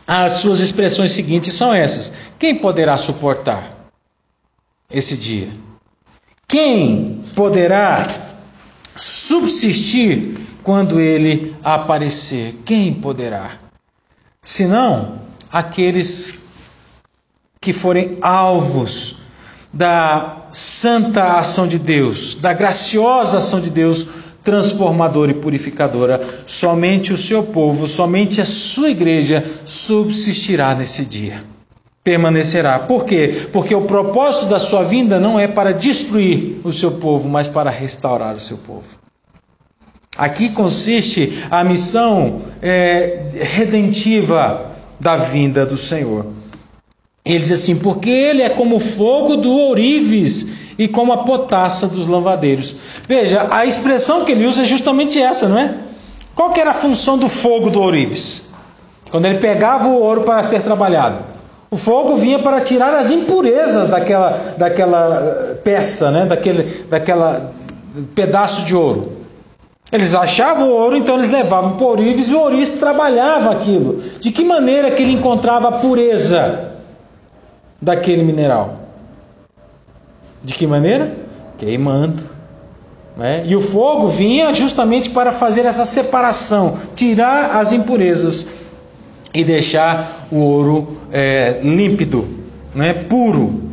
as 0.08 0.34
suas 0.34 0.60
expressões 0.60 1.12
seguintes 1.12 1.54
são 1.54 1.74
essas: 1.74 2.12
Quem 2.38 2.56
poderá 2.56 2.98
suportar 2.98 3.88
esse 4.92 5.18
dia? 5.18 5.50
Quem 6.48 7.22
poderá 7.36 8.06
subsistir 8.98 10.40
quando 10.62 11.00
ele 11.00 11.56
aparecer? 11.64 12.56
Quem 12.66 12.94
poderá? 12.94 13.52
Senão, 14.42 15.22
aqueles 15.52 16.44
que 17.62 17.72
forem 17.72 18.18
alvos 18.22 19.18
da 19.72 20.48
santa 20.52 21.38
ação 21.38 21.68
de 21.68 21.80
Deus, 21.80 22.36
da 22.36 22.54
graciosa 22.54 23.38
ação 23.38 23.60
de 23.60 23.70
Deus 23.70 24.08
transformadora 24.44 25.32
e 25.32 25.36
purificadora, 25.36 26.44
somente 26.46 27.14
o 27.14 27.18
seu 27.18 27.44
povo, 27.44 27.88
somente 27.88 28.42
a 28.42 28.46
sua 28.46 28.90
igreja 28.90 29.44
subsistirá 29.66 30.76
nesse 30.76 31.06
dia. 31.06 31.53
Permanecerá. 32.04 32.80
Por 32.80 33.06
quê? 33.06 33.48
Porque 33.54 33.74
o 33.74 33.82
propósito 33.82 34.48
da 34.48 34.60
sua 34.60 34.84
vinda 34.84 35.20
não 35.20 35.40
é 35.40 35.48
para 35.48 35.74
destruir 35.74 36.60
o 36.64 36.74
seu 36.74 36.92
povo, 36.92 37.30
mas 37.30 37.48
para 37.48 37.70
restaurar 37.70 38.36
o 38.36 38.40
seu 38.40 38.58
povo. 38.58 39.04
Aqui 40.18 40.50
consiste 40.50 41.44
a 41.50 41.64
missão 41.64 42.42
é, 42.62 43.24
redentiva 43.42 44.72
da 45.00 45.16
vinda 45.16 45.66
do 45.66 45.78
Senhor. 45.78 46.28
Ele 47.26 47.40
diz 47.40 47.52
assim: 47.52 47.78
porque 47.78 48.10
ele 48.10 48.42
é 48.42 48.50
como 48.50 48.76
o 48.76 48.80
fogo 48.80 49.38
do 49.38 49.52
ourives 49.52 50.48
e 50.78 50.88
como 50.88 51.14
a 51.14 51.24
potassa 51.24 51.88
dos 51.88 52.06
lavadeiros. 52.06 52.76
Veja, 53.08 53.48
a 53.50 53.66
expressão 53.66 54.26
que 54.26 54.34
ele 54.34 54.46
usa 54.46 54.64
é 54.64 54.66
justamente 54.66 55.20
essa, 55.20 55.48
não 55.48 55.58
é? 55.58 55.78
Qual 56.36 56.52
que 56.52 56.60
era 56.60 56.72
a 56.72 56.76
função 56.76 57.18
do 57.18 57.30
fogo 57.30 57.70
do 57.70 57.82
ourives? 57.82 58.52
Quando 59.10 59.26
ele 59.26 59.38
pegava 59.38 59.88
o 59.88 60.02
ouro 60.02 60.22
para 60.22 60.44
ser 60.44 60.62
trabalhado. 60.62 61.33
O 61.74 61.76
fogo 61.76 62.18
vinha 62.18 62.38
para 62.38 62.62
tirar 62.62 62.94
as 62.94 63.10
impurezas 63.10 63.90
daquela, 63.90 64.54
daquela 64.56 65.24
eh, 65.24 65.54
peça, 65.56 66.12
né? 66.12 66.24
daquele 66.24 66.86
daquela 66.88 67.52
pedaço 68.14 68.64
de 68.64 68.76
ouro. 68.76 69.14
Eles 69.92 70.14
achavam 70.14 70.70
o 70.70 70.72
ouro, 70.72 70.96
então 70.96 71.16
eles 71.16 71.32
levavam 71.32 71.72
para 71.72 71.84
o 71.84 71.90
ourives 71.90 72.28
e 72.28 72.36
o 72.36 72.42
ourives 72.42 72.70
trabalhava 72.70 73.50
aquilo. 73.50 74.04
De 74.20 74.30
que 74.30 74.44
maneira 74.46 74.92
que 74.92 75.02
ele 75.02 75.14
encontrava 75.14 75.70
a 75.70 75.72
pureza 75.72 76.74
daquele 77.82 78.22
mineral? 78.22 78.76
De 80.44 80.54
que 80.54 80.68
maneira? 80.68 81.12
Queimando. 81.58 82.24
Né? 83.18 83.46
E 83.48 83.56
o 83.56 83.62
fogo 83.62 84.10
vinha 84.10 84.54
justamente 84.54 85.10
para 85.10 85.32
fazer 85.32 85.66
essa 85.66 85.86
separação, 85.86 86.78
tirar 86.94 87.58
as 87.58 87.72
impurezas 87.72 88.46
e 89.34 89.44
deixar 89.44 90.28
o 90.32 90.38
ouro 90.38 90.98
é, 91.12 91.60
límpido, 91.64 92.28
né? 92.76 92.94
puro. 92.94 93.72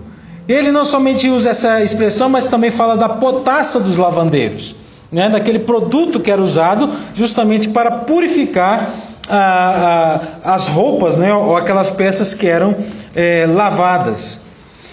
Ele 0.48 0.72
não 0.72 0.84
somente 0.84 1.28
usa 1.28 1.50
essa 1.50 1.82
expressão, 1.82 2.28
mas 2.28 2.46
também 2.46 2.70
fala 2.70 2.96
da 2.96 3.08
potassa 3.08 3.78
dos 3.78 3.96
lavandeiros, 3.96 4.74
né? 5.12 5.28
daquele 5.28 5.58
produto 5.58 6.18
que 6.18 6.30
era 6.30 6.42
usado 6.42 6.90
justamente 7.14 7.68
para 7.68 7.90
purificar 7.90 8.90
a, 9.28 10.20
a, 10.44 10.54
as 10.54 10.66
roupas, 10.68 11.18
né? 11.18 11.32
ou 11.32 11.56
aquelas 11.56 11.90
peças 11.90 12.34
que 12.34 12.46
eram 12.46 12.74
é, 13.14 13.46
lavadas. 13.46 14.49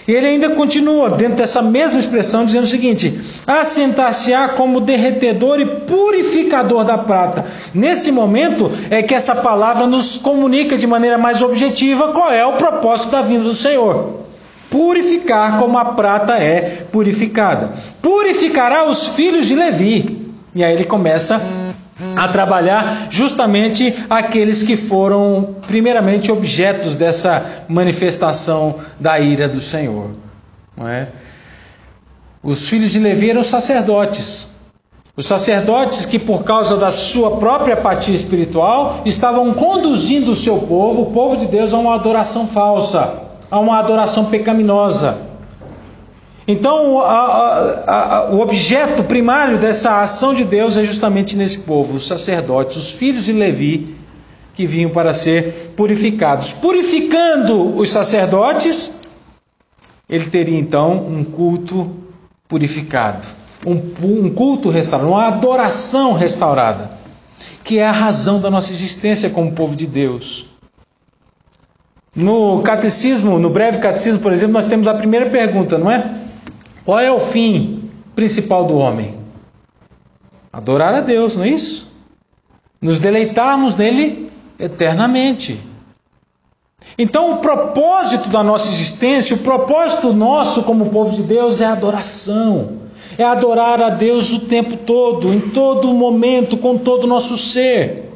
E 0.08 0.12
ele 0.14 0.26
ainda 0.26 0.48
continua, 0.48 1.10
dentro 1.10 1.36
dessa 1.36 1.60
mesma 1.60 2.00
expressão, 2.00 2.46
dizendo 2.46 2.64
o 2.64 2.68
seguinte: 2.68 3.20
assentar-se-á 3.46 4.48
como 4.48 4.80
derretedor 4.80 5.60
e 5.60 5.66
purificador 5.66 6.82
da 6.82 6.96
prata. 6.96 7.44
Nesse 7.74 8.10
momento 8.10 8.72
é 8.88 9.02
que 9.02 9.14
essa 9.14 9.36
palavra 9.36 9.86
nos 9.86 10.16
comunica 10.16 10.78
de 10.78 10.86
maneira 10.86 11.18
mais 11.18 11.42
objetiva 11.42 12.08
qual 12.08 12.32
é 12.32 12.44
o 12.46 12.54
propósito 12.54 13.10
da 13.10 13.20
vinda 13.20 13.44
do 13.44 13.54
Senhor. 13.54 14.20
Purificar 14.70 15.58
como 15.58 15.76
a 15.76 15.84
prata 15.84 16.38
é 16.38 16.86
purificada. 16.90 17.70
Purificará 18.00 18.88
os 18.88 19.08
filhos 19.08 19.44
de 19.44 19.54
Levi. 19.54 20.32
E 20.54 20.64
aí 20.64 20.72
ele 20.72 20.84
começa 20.84 21.40
a 22.16 22.28
trabalhar 22.28 23.08
justamente 23.10 23.94
aqueles 24.08 24.62
que 24.62 24.76
foram, 24.76 25.56
primeiramente, 25.66 26.30
objetos 26.30 26.96
dessa 26.96 27.64
manifestação 27.68 28.76
da 28.98 29.18
ira 29.18 29.48
do 29.48 29.60
Senhor. 29.60 30.10
Não 30.76 30.88
é? 30.88 31.08
Os 32.42 32.68
filhos 32.68 32.92
de 32.92 32.98
Levi 32.98 33.30
eram 33.30 33.42
sacerdotes. 33.42 34.56
Os 35.16 35.26
sacerdotes 35.26 36.06
que, 36.06 36.18
por 36.18 36.44
causa 36.44 36.76
da 36.76 36.92
sua 36.92 37.38
própria 37.38 37.74
apatia 37.74 38.14
espiritual, 38.14 39.02
estavam 39.04 39.52
conduzindo 39.52 40.30
o 40.30 40.36
seu 40.36 40.58
povo, 40.58 41.02
o 41.02 41.06
povo 41.06 41.36
de 41.36 41.46
Deus, 41.46 41.74
a 41.74 41.78
uma 41.78 41.96
adoração 41.96 42.46
falsa, 42.46 43.22
a 43.50 43.58
uma 43.58 43.80
adoração 43.80 44.26
pecaminosa. 44.26 45.27
Então, 46.50 47.02
a, 47.02 47.12
a, 47.12 48.16
a, 48.16 48.30
o 48.30 48.40
objeto 48.40 49.04
primário 49.04 49.58
dessa 49.58 50.00
ação 50.00 50.32
de 50.32 50.44
Deus 50.44 50.78
é 50.78 50.82
justamente 50.82 51.36
nesse 51.36 51.58
povo, 51.58 51.96
os 51.96 52.06
sacerdotes, 52.06 52.74
os 52.78 52.90
filhos 52.90 53.26
de 53.26 53.34
Levi, 53.34 53.94
que 54.54 54.66
vinham 54.66 54.88
para 54.88 55.12
ser 55.12 55.74
purificados. 55.76 56.54
Purificando 56.54 57.74
os 57.78 57.90
sacerdotes, 57.90 58.92
ele 60.08 60.30
teria 60.30 60.58
então 60.58 61.06
um 61.06 61.22
culto 61.22 61.94
purificado, 62.48 63.28
um, 63.66 63.74
um 64.02 64.30
culto 64.30 64.70
restaurado, 64.70 65.10
uma 65.10 65.26
adoração 65.26 66.14
restaurada, 66.14 66.90
que 67.62 67.78
é 67.78 67.86
a 67.86 67.92
razão 67.92 68.40
da 68.40 68.50
nossa 68.50 68.72
existência 68.72 69.28
como 69.28 69.52
povo 69.52 69.76
de 69.76 69.86
Deus. 69.86 70.46
No 72.16 72.62
catecismo, 72.62 73.38
no 73.38 73.50
breve 73.50 73.78
catecismo, 73.78 74.18
por 74.20 74.32
exemplo, 74.32 74.54
nós 74.54 74.66
temos 74.66 74.88
a 74.88 74.94
primeira 74.94 75.28
pergunta, 75.28 75.76
não 75.76 75.90
é? 75.90 76.26
Qual 76.88 76.98
é 76.98 77.12
o 77.12 77.20
fim 77.20 77.82
principal 78.16 78.64
do 78.64 78.78
homem? 78.78 79.14
Adorar 80.50 80.94
a 80.94 81.02
Deus, 81.02 81.36
não 81.36 81.44
é 81.44 81.50
isso? 81.50 81.94
Nos 82.80 82.98
deleitarmos 82.98 83.74
nele 83.74 84.32
eternamente. 84.58 85.60
Então, 86.96 87.32
o 87.32 87.36
propósito 87.40 88.30
da 88.30 88.42
nossa 88.42 88.70
existência, 88.70 89.36
o 89.36 89.40
propósito 89.40 90.14
nosso 90.14 90.62
como 90.62 90.88
povo 90.88 91.14
de 91.14 91.24
Deus 91.24 91.60
é 91.60 91.66
a 91.66 91.72
adoração. 91.72 92.78
É 93.18 93.22
adorar 93.22 93.82
a 93.82 93.90
Deus 93.90 94.32
o 94.32 94.46
tempo 94.46 94.74
todo, 94.74 95.34
em 95.34 95.40
todo 95.40 95.92
momento, 95.92 96.56
com 96.56 96.78
todo 96.78 97.04
o 97.04 97.06
nosso 97.06 97.36
ser. 97.36 98.10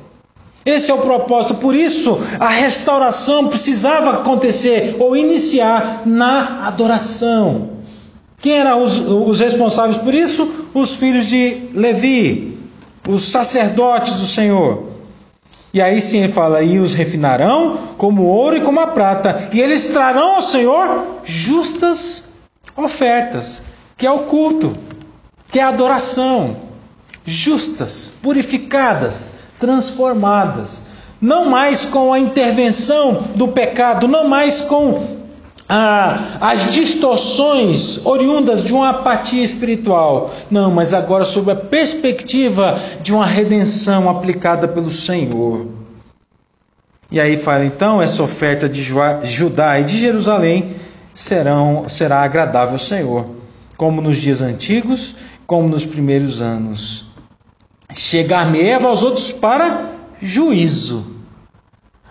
Esse 0.65 0.91
é 0.91 0.95
o 0.95 1.03
propósito, 1.03 1.57
por 1.57 1.75
isso 1.75 2.19
a 2.41 2.49
restauração 2.49 3.49
precisava 3.49 4.13
acontecer 4.13 4.97
ou 4.99 5.15
iniciar 5.15 6.05
na 6.07 6.67
adoração. 6.67 7.82
Quem 8.43 8.59
eram 8.59 8.83
os, 8.83 8.99
os 8.99 9.39
responsáveis 9.39 9.97
por 9.97 10.13
isso? 10.13 10.67
Os 10.75 10.97
filhos 10.97 11.27
de 11.27 11.69
Levi, 11.73 12.59
os 13.09 13.23
sacerdotes 13.23 14.15
do 14.15 14.27
Senhor. 14.27 14.89
E 15.73 15.81
aí 15.81 16.01
sim 16.01 16.25
ele 16.25 16.33
fala: 16.33 16.61
e 16.61 16.81
os 16.81 16.93
refinarão 16.93 17.79
como 17.97 18.25
ouro 18.25 18.57
e 18.57 18.61
como 18.61 18.81
a 18.81 18.89
prata, 18.89 19.49
e 19.53 19.61
eles 19.61 19.85
trarão 19.87 20.35
ao 20.35 20.43
Senhor 20.43 21.21
justas 21.25 22.33
ofertas, 22.77 23.63
que 23.97 24.05
é 24.05 24.11
o 24.11 24.21
culto, 24.21 24.77
que 25.49 25.61
é 25.61 25.63
a 25.63 25.69
adoração, 25.69 26.57
justas, 27.25 28.13
purificadas, 28.21 29.31
transformadas, 29.61 30.83
não 31.21 31.49
mais 31.49 31.85
com 31.85 32.13
a 32.13 32.19
intervenção 32.19 33.29
do 33.37 33.47
pecado, 33.47 34.09
não 34.09 34.27
mais 34.27 34.63
com 34.63 35.22
ah, 35.69 36.39
as 36.41 36.71
distorções 36.71 38.05
oriundas 38.05 38.63
de 38.63 38.73
uma 38.73 38.91
apatia 38.91 39.43
espiritual. 39.43 40.35
Não, 40.51 40.71
mas 40.71 40.93
agora 40.93 41.25
sob 41.25 41.51
a 41.51 41.57
perspectiva 41.57 42.79
de 43.01 43.13
uma 43.13 43.27
redenção 43.27 44.09
aplicada 44.09 44.69
pelo 44.69 44.91
Senhor. 44.91 45.67
E 47.11 47.21
aí 47.21 47.37
fala 47.37 47.65
então, 47.65 48.01
essa 48.01 48.23
oferta 48.23 48.69
de 48.69 48.83
Judá 48.83 49.79
e 49.81 49.85
de 49.85 49.99
Jerusalém 49.99 50.75
serão, 51.15 51.87
será 51.89 52.23
agradável 52.23 52.73
ao 52.73 52.79
Senhor, 52.79 53.27
como 53.77 54.01
nos 54.01 54.17
dias 54.17 54.41
antigos, 54.41 55.17
como 55.47 55.69
nos 55.69 55.85
primeiros 55.85 56.41
anos. 56.41 57.07
Chegar-me 57.95 58.73
aos 58.73 59.03
outros 59.03 59.31
para 59.31 59.91
juízo. 60.21 61.07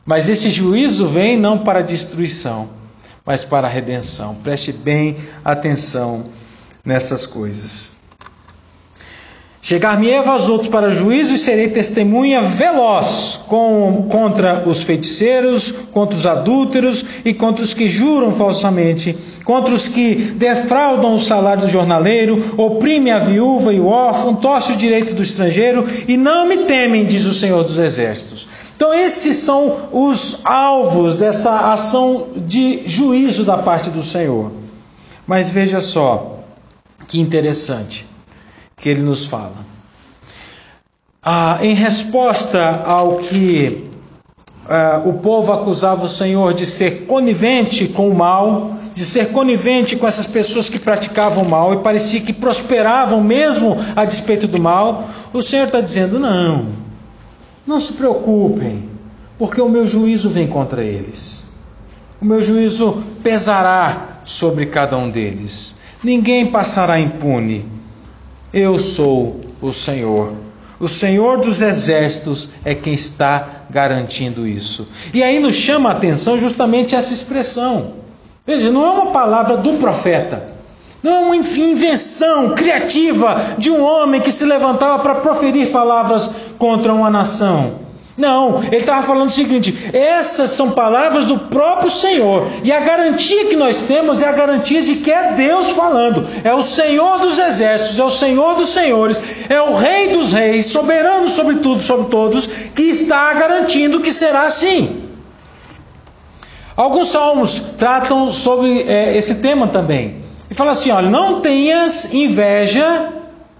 Mas 0.05 0.29
esse 0.29 0.51
juízo 0.51 1.07
vem 1.07 1.37
não 1.37 1.57
para 1.57 1.81
destruição 1.81 2.80
mas 3.25 3.45
para 3.45 3.67
a 3.67 3.69
redenção. 3.69 4.35
Preste 4.35 4.71
bem 4.71 5.17
atenção 5.43 6.25
nessas 6.83 7.25
coisas. 7.25 8.01
Chegar-me-ei 9.63 10.17
aos 10.17 10.49
outros 10.49 10.67
para 10.67 10.89
juízo 10.89 11.35
e 11.35 11.37
serei 11.37 11.67
testemunha 11.67 12.41
veloz 12.41 13.39
com, 13.47 14.07
contra 14.09 14.67
os 14.67 14.81
feiticeiros, 14.81 15.71
contra 15.91 16.17
os 16.17 16.25
adúlteros 16.25 17.05
e 17.23 17.31
contra 17.31 17.63
os 17.63 17.71
que 17.71 17.87
juram 17.87 18.33
falsamente, 18.33 19.15
contra 19.45 19.71
os 19.71 19.87
que 19.87 20.15
defraudam 20.15 21.13
o 21.13 21.19
salário 21.19 21.61
do 21.61 21.69
jornaleiro, 21.69 22.55
oprimem 22.57 23.13
a 23.13 23.19
viúva 23.19 23.71
e 23.71 23.79
o 23.79 23.85
órfão, 23.85 24.35
torcem 24.35 24.73
o 24.75 24.79
direito 24.79 25.13
do 25.13 25.21
estrangeiro 25.21 25.87
e 26.07 26.17
não 26.17 26.47
me 26.47 26.65
temem, 26.65 27.05
diz 27.05 27.25
o 27.25 27.33
Senhor 27.33 27.63
dos 27.63 27.77
Exércitos. 27.77 28.47
Então, 28.81 28.95
esses 28.95 29.37
são 29.37 29.89
os 29.91 30.43
alvos 30.43 31.13
dessa 31.13 31.71
ação 31.71 32.29
de 32.35 32.81
juízo 32.87 33.45
da 33.45 33.55
parte 33.55 33.91
do 33.91 34.01
Senhor. 34.01 34.51
Mas 35.27 35.51
veja 35.51 35.79
só 35.79 36.39
que 37.07 37.19
interessante 37.19 38.07
que 38.75 38.89
ele 38.89 39.03
nos 39.03 39.27
fala. 39.27 39.53
Ah, 41.21 41.59
em 41.61 41.75
resposta 41.75 42.81
ao 42.83 43.17
que 43.17 43.87
ah, 44.67 45.03
o 45.05 45.13
povo 45.13 45.51
acusava 45.51 46.05
o 46.05 46.09
Senhor 46.09 46.51
de 46.51 46.65
ser 46.65 47.05
conivente 47.05 47.87
com 47.87 48.09
o 48.09 48.15
mal, 48.15 48.77
de 48.95 49.05
ser 49.05 49.31
conivente 49.31 49.95
com 49.95 50.07
essas 50.07 50.25
pessoas 50.25 50.69
que 50.69 50.79
praticavam 50.79 51.45
mal 51.45 51.75
e 51.75 51.77
parecia 51.77 52.19
que 52.19 52.33
prosperavam 52.33 53.23
mesmo 53.23 53.77
a 53.95 54.05
despeito 54.05 54.47
do 54.47 54.59
mal, 54.59 55.07
o 55.31 55.39
Senhor 55.39 55.67
está 55.67 55.81
dizendo: 55.81 56.17
não 56.17 56.90
não 57.65 57.79
se 57.79 57.93
preocupem, 57.93 58.89
porque 59.37 59.61
o 59.61 59.69
meu 59.69 59.87
juízo 59.87 60.29
vem 60.29 60.47
contra 60.47 60.83
eles. 60.83 61.45
O 62.21 62.25
meu 62.25 62.43
juízo 62.43 63.03
pesará 63.23 64.19
sobre 64.23 64.67
cada 64.67 64.97
um 64.97 65.09
deles. 65.09 65.75
Ninguém 66.03 66.45
passará 66.45 66.99
impune. 66.99 67.65
Eu 68.53 68.77
sou 68.77 69.41
o 69.61 69.71
Senhor. 69.71 70.33
O 70.79 70.87
Senhor 70.87 71.39
dos 71.39 71.61
exércitos 71.61 72.49
é 72.65 72.73
quem 72.73 72.93
está 72.93 73.47
garantindo 73.69 74.47
isso. 74.47 74.87
E 75.13 75.21
aí 75.23 75.39
nos 75.39 75.55
chama 75.55 75.89
a 75.89 75.93
atenção 75.93 76.37
justamente 76.37 76.95
essa 76.95 77.13
expressão. 77.13 77.93
Veja, 78.45 78.71
não 78.71 78.85
é 78.85 78.89
uma 78.89 79.11
palavra 79.11 79.57
do 79.57 79.73
profeta. 79.73 80.49
Não 81.03 81.11
é 81.11 81.19
uma 81.19 81.35
invenção 81.35 82.53
criativa 82.53 83.55
de 83.57 83.71
um 83.71 83.83
homem 83.83 84.21
que 84.21 84.31
se 84.31 84.45
levantava 84.45 85.01
para 85.01 85.15
proferir 85.15 85.71
palavras 85.71 86.29
contra 86.61 86.93
uma 86.93 87.09
nação. 87.09 87.79
Não, 88.15 88.61
ele 88.65 88.75
estava 88.75 89.01
falando 89.01 89.29
o 89.29 89.31
seguinte: 89.31 89.75
essas 89.91 90.51
são 90.51 90.69
palavras 90.69 91.25
do 91.25 91.39
próprio 91.39 91.89
Senhor, 91.89 92.47
e 92.63 92.71
a 92.71 92.79
garantia 92.81 93.45
que 93.45 93.55
nós 93.55 93.79
temos 93.79 94.21
é 94.21 94.27
a 94.27 94.31
garantia 94.31 94.83
de 94.83 94.97
que 94.97 95.09
é 95.09 95.31
Deus 95.31 95.69
falando, 95.69 96.23
é 96.43 96.53
o 96.53 96.61
Senhor 96.61 97.17
dos 97.17 97.39
exércitos, 97.39 97.97
é 97.97 98.03
o 98.03 98.11
Senhor 98.11 98.55
dos 98.55 98.69
senhores, 98.69 99.19
é 99.49 99.59
o 99.59 99.73
Rei 99.73 100.09
dos 100.09 100.31
reis, 100.33 100.67
soberano 100.67 101.27
sobre 101.27 101.55
tudo, 101.55 101.81
sobre 101.81 102.11
todos, 102.11 102.45
que 102.75 102.83
está 102.83 103.33
garantindo 103.33 103.99
que 103.99 104.11
será 104.11 104.43
assim. 104.43 105.01
Alguns 106.77 107.07
salmos 107.07 107.59
tratam 107.75 108.29
sobre 108.29 108.83
é, 108.83 109.17
esse 109.17 109.35
tema 109.41 109.67
também. 109.67 110.17
E 110.47 110.53
fala 110.53 110.73
assim: 110.73 110.91
olha, 110.91 111.09
não 111.09 111.41
tenhas 111.41 112.13
inveja 112.13 113.09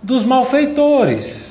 dos 0.03 0.23
malfeitores. 0.23 1.50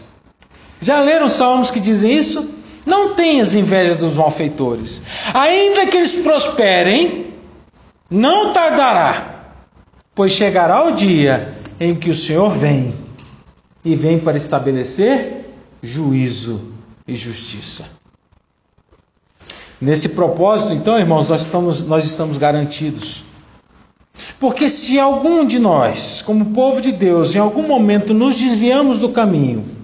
Já 0.81 1.01
leram 1.01 1.29
salmos 1.29 1.71
que 1.71 1.79
dizem 1.79 2.16
isso? 2.16 2.55
Não 2.87 3.14
tenhas 3.14 3.55
inveja 3.55 3.95
dos 3.95 4.14
malfeitores. 4.14 5.03
Ainda 5.35 5.87
que 5.87 5.97
eles 5.97 6.14
prosperem, 6.16 7.35
não 8.11 8.53
tardará, 8.53 9.53
pois 10.14 10.33
chegará 10.33 10.85
o 10.87 10.93
dia 10.93 11.55
em 11.79 11.95
que 11.95 12.11
o 12.11 12.14
Senhor 12.14 12.51
vem 12.51 12.95
e 13.85 13.95
vem 13.95 14.19
para 14.19 14.37
estabelecer 14.37 15.45
juízo 15.83 16.73
e 17.07 17.14
justiça. 17.14 17.85
Nesse 19.81 20.11
propósito, 20.11 20.73
então, 20.73 20.99
irmãos, 20.99 21.29
nós 21.29 21.43
estamos, 21.43 21.83
nós 21.85 22.05
estamos 22.05 22.37
garantidos. 22.37 23.25
Porque 24.38 24.69
se 24.69 24.99
algum 24.99 25.47
de 25.47 25.59
nós, 25.59 26.21
como 26.21 26.47
povo 26.47 26.81
de 26.81 26.93
Deus, 26.93 27.35
em 27.35 27.38
algum 27.38 27.66
momento 27.66 28.12
nos 28.12 28.35
desviamos 28.35 28.99
do 28.99 29.09
caminho 29.11 29.80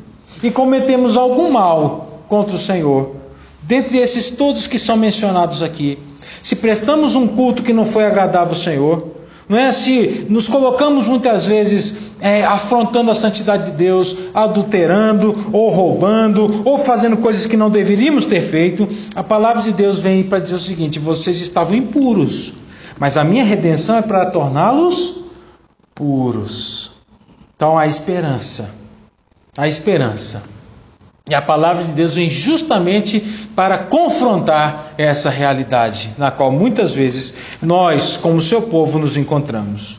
e 0.46 0.50
cometemos 0.50 1.16
algum 1.16 1.50
mal 1.50 2.22
contra 2.28 2.56
o 2.56 2.58
Senhor, 2.58 3.16
dentre 3.62 3.98
esses 3.98 4.30
todos 4.30 4.66
que 4.66 4.78
são 4.78 4.96
mencionados 4.96 5.62
aqui, 5.62 5.98
se 6.42 6.56
prestamos 6.56 7.14
um 7.14 7.26
culto 7.26 7.62
que 7.62 7.72
não 7.72 7.84
foi 7.84 8.04
agradável 8.04 8.50
ao 8.50 8.54
Senhor, 8.54 9.16
não 9.48 9.56
é? 9.56 9.70
Se 9.70 10.26
nos 10.28 10.48
colocamos 10.48 11.06
muitas 11.06 11.46
vezes 11.46 11.98
é, 12.20 12.44
afrontando 12.44 13.10
a 13.10 13.14
santidade 13.14 13.70
de 13.70 13.76
Deus, 13.76 14.16
adulterando, 14.34 15.36
ou 15.52 15.70
roubando, 15.70 16.62
ou 16.64 16.78
fazendo 16.78 17.16
coisas 17.16 17.46
que 17.46 17.56
não 17.56 17.70
deveríamos 17.70 18.26
ter 18.26 18.40
feito, 18.40 18.88
a 19.14 19.22
palavra 19.22 19.62
de 19.62 19.72
Deus 19.72 20.00
vem 20.00 20.24
para 20.24 20.40
dizer 20.40 20.56
o 20.56 20.58
seguinte: 20.58 20.98
vocês 20.98 21.40
estavam 21.40 21.76
impuros 21.76 22.54
mas 22.98 23.16
a 23.16 23.24
minha 23.24 23.44
redenção 23.44 23.96
é 23.96 24.02
para 24.02 24.26
torná-los 24.26 25.22
puros. 25.94 26.92
Então 27.54 27.78
há 27.78 27.86
esperança. 27.86 28.70
Há 29.56 29.66
esperança. 29.66 30.42
E 31.28 31.34
a 31.34 31.42
palavra 31.42 31.82
de 31.82 31.92
Deus 31.92 32.14
vem 32.14 32.30
justamente 32.30 33.20
para 33.56 33.78
confrontar 33.78 34.92
essa 34.96 35.28
realidade, 35.28 36.14
na 36.16 36.30
qual 36.30 36.52
muitas 36.52 36.92
vezes 36.94 37.34
nós, 37.60 38.16
como 38.16 38.40
seu 38.40 38.62
povo, 38.62 38.98
nos 38.98 39.16
encontramos. 39.16 39.98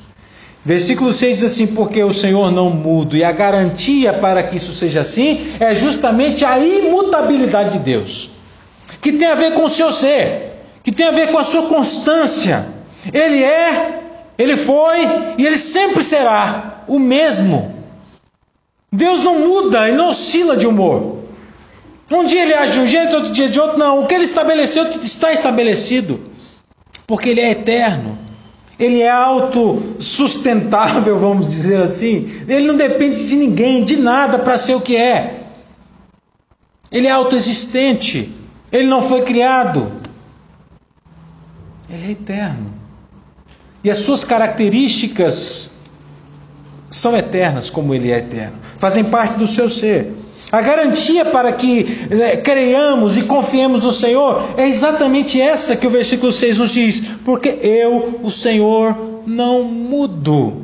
Versículo 0.64 1.12
6 1.12 1.40
diz 1.40 1.52
assim: 1.52 1.68
Porque 1.68 2.02
o 2.04 2.14
Senhor 2.14 2.52
não 2.52 2.70
muda, 2.70 3.18
e 3.18 3.24
a 3.24 3.32
garantia 3.32 4.14
para 4.14 4.44
que 4.44 4.58
isso 4.58 4.74
seja 4.74 5.02
assim 5.02 5.56
é 5.60 5.74
justamente 5.74 6.46
a 6.46 6.60
imutabilidade 6.60 7.78
de 7.78 7.84
Deus, 7.84 8.30
que 9.02 9.12
tem 9.12 9.28
a 9.28 9.36
ver 9.36 9.54
com 9.54 9.64
o 9.64 9.70
seu 9.70 9.92
ser, 9.92 10.62
que 10.84 10.92
tem 10.92 11.08
a 11.08 11.12
ver 11.12 11.32
com 11.32 11.38
a 11.38 11.44
sua 11.44 11.64
constância, 11.64 12.68
ele 13.12 13.44
é, 13.44 14.02
ele 14.38 14.56
foi 14.56 14.98
e 15.38 15.46
ele 15.46 15.58
sempre 15.58 16.04
será 16.04 16.84
o 16.88 17.00
mesmo. 17.00 17.77
Deus 18.92 19.22
não 19.22 19.40
muda, 19.40 19.88
ele 19.88 19.98
não 19.98 20.10
oscila 20.10 20.56
de 20.56 20.66
humor. 20.66 21.18
Um 22.10 22.26
dia 22.26 22.44
ele 22.44 22.54
age 22.54 22.74
de 22.74 22.80
um 22.80 22.88
jeito, 22.88 23.16
outro 23.16 23.32
dia 23.32 23.50
de 23.50 23.60
outro. 23.60 23.78
Não, 23.78 24.04
o 24.04 24.08
que 24.08 24.14
ele 24.14 24.24
estabeleceu 24.24 24.88
está 24.90 25.34
estabelecido. 25.34 26.22
Porque 27.06 27.30
ele 27.30 27.42
é 27.42 27.52
eterno. 27.52 28.18
Ele 28.80 29.02
é 29.02 29.10
autossustentável, 29.10 31.20
vamos 31.20 31.50
dizer 31.50 31.82
assim. 31.82 32.44
Ele 32.48 32.66
não 32.66 32.78
depende 32.78 33.28
de 33.28 33.36
ninguém, 33.36 33.84
de 33.84 33.98
nada 33.98 34.40
para 34.40 34.58
ser 34.58 34.76
o 34.76 34.82
que 34.82 34.96
é. 34.96 35.42
Ele 36.90 37.08
é 37.08 37.12
autoexistente. 37.12 38.32
Ele 38.72 38.88
não 38.88 39.02
foi 39.02 39.24
criado. 39.24 39.92
Ele 41.90 42.08
é 42.08 42.12
eterno. 42.12 42.74
E 43.84 43.90
as 43.90 43.98
suas 43.98 44.24
características 44.24 45.78
são 46.90 47.16
eternas, 47.16 47.70
como 47.70 47.94
ele 47.94 48.12
é 48.12 48.18
eterno, 48.18 48.58
fazem 48.80 49.04
parte 49.04 49.38
do 49.38 49.48
seu 49.48 49.68
ser. 49.68 50.14
A 50.52 50.62
garantia 50.62 51.26
para 51.26 51.52
que 51.52 51.84
né, 52.10 52.38
creiamos 52.38 53.18
e 53.18 53.24
confiemos 53.24 53.84
no 53.84 53.92
Senhor 53.92 54.44
é 54.56 54.68
exatamente 54.68 55.42
essa 55.42 55.76
que 55.76 55.86
o 55.86 55.90
versículo 55.90 56.32
6 56.32 56.58
nos 56.60 56.70
diz: 56.70 57.02
porque 57.26 57.60
eu, 57.62 58.22
o 58.24 58.32
Senhor, 58.32 58.96
não 59.26 59.64
mudo. 59.64 60.62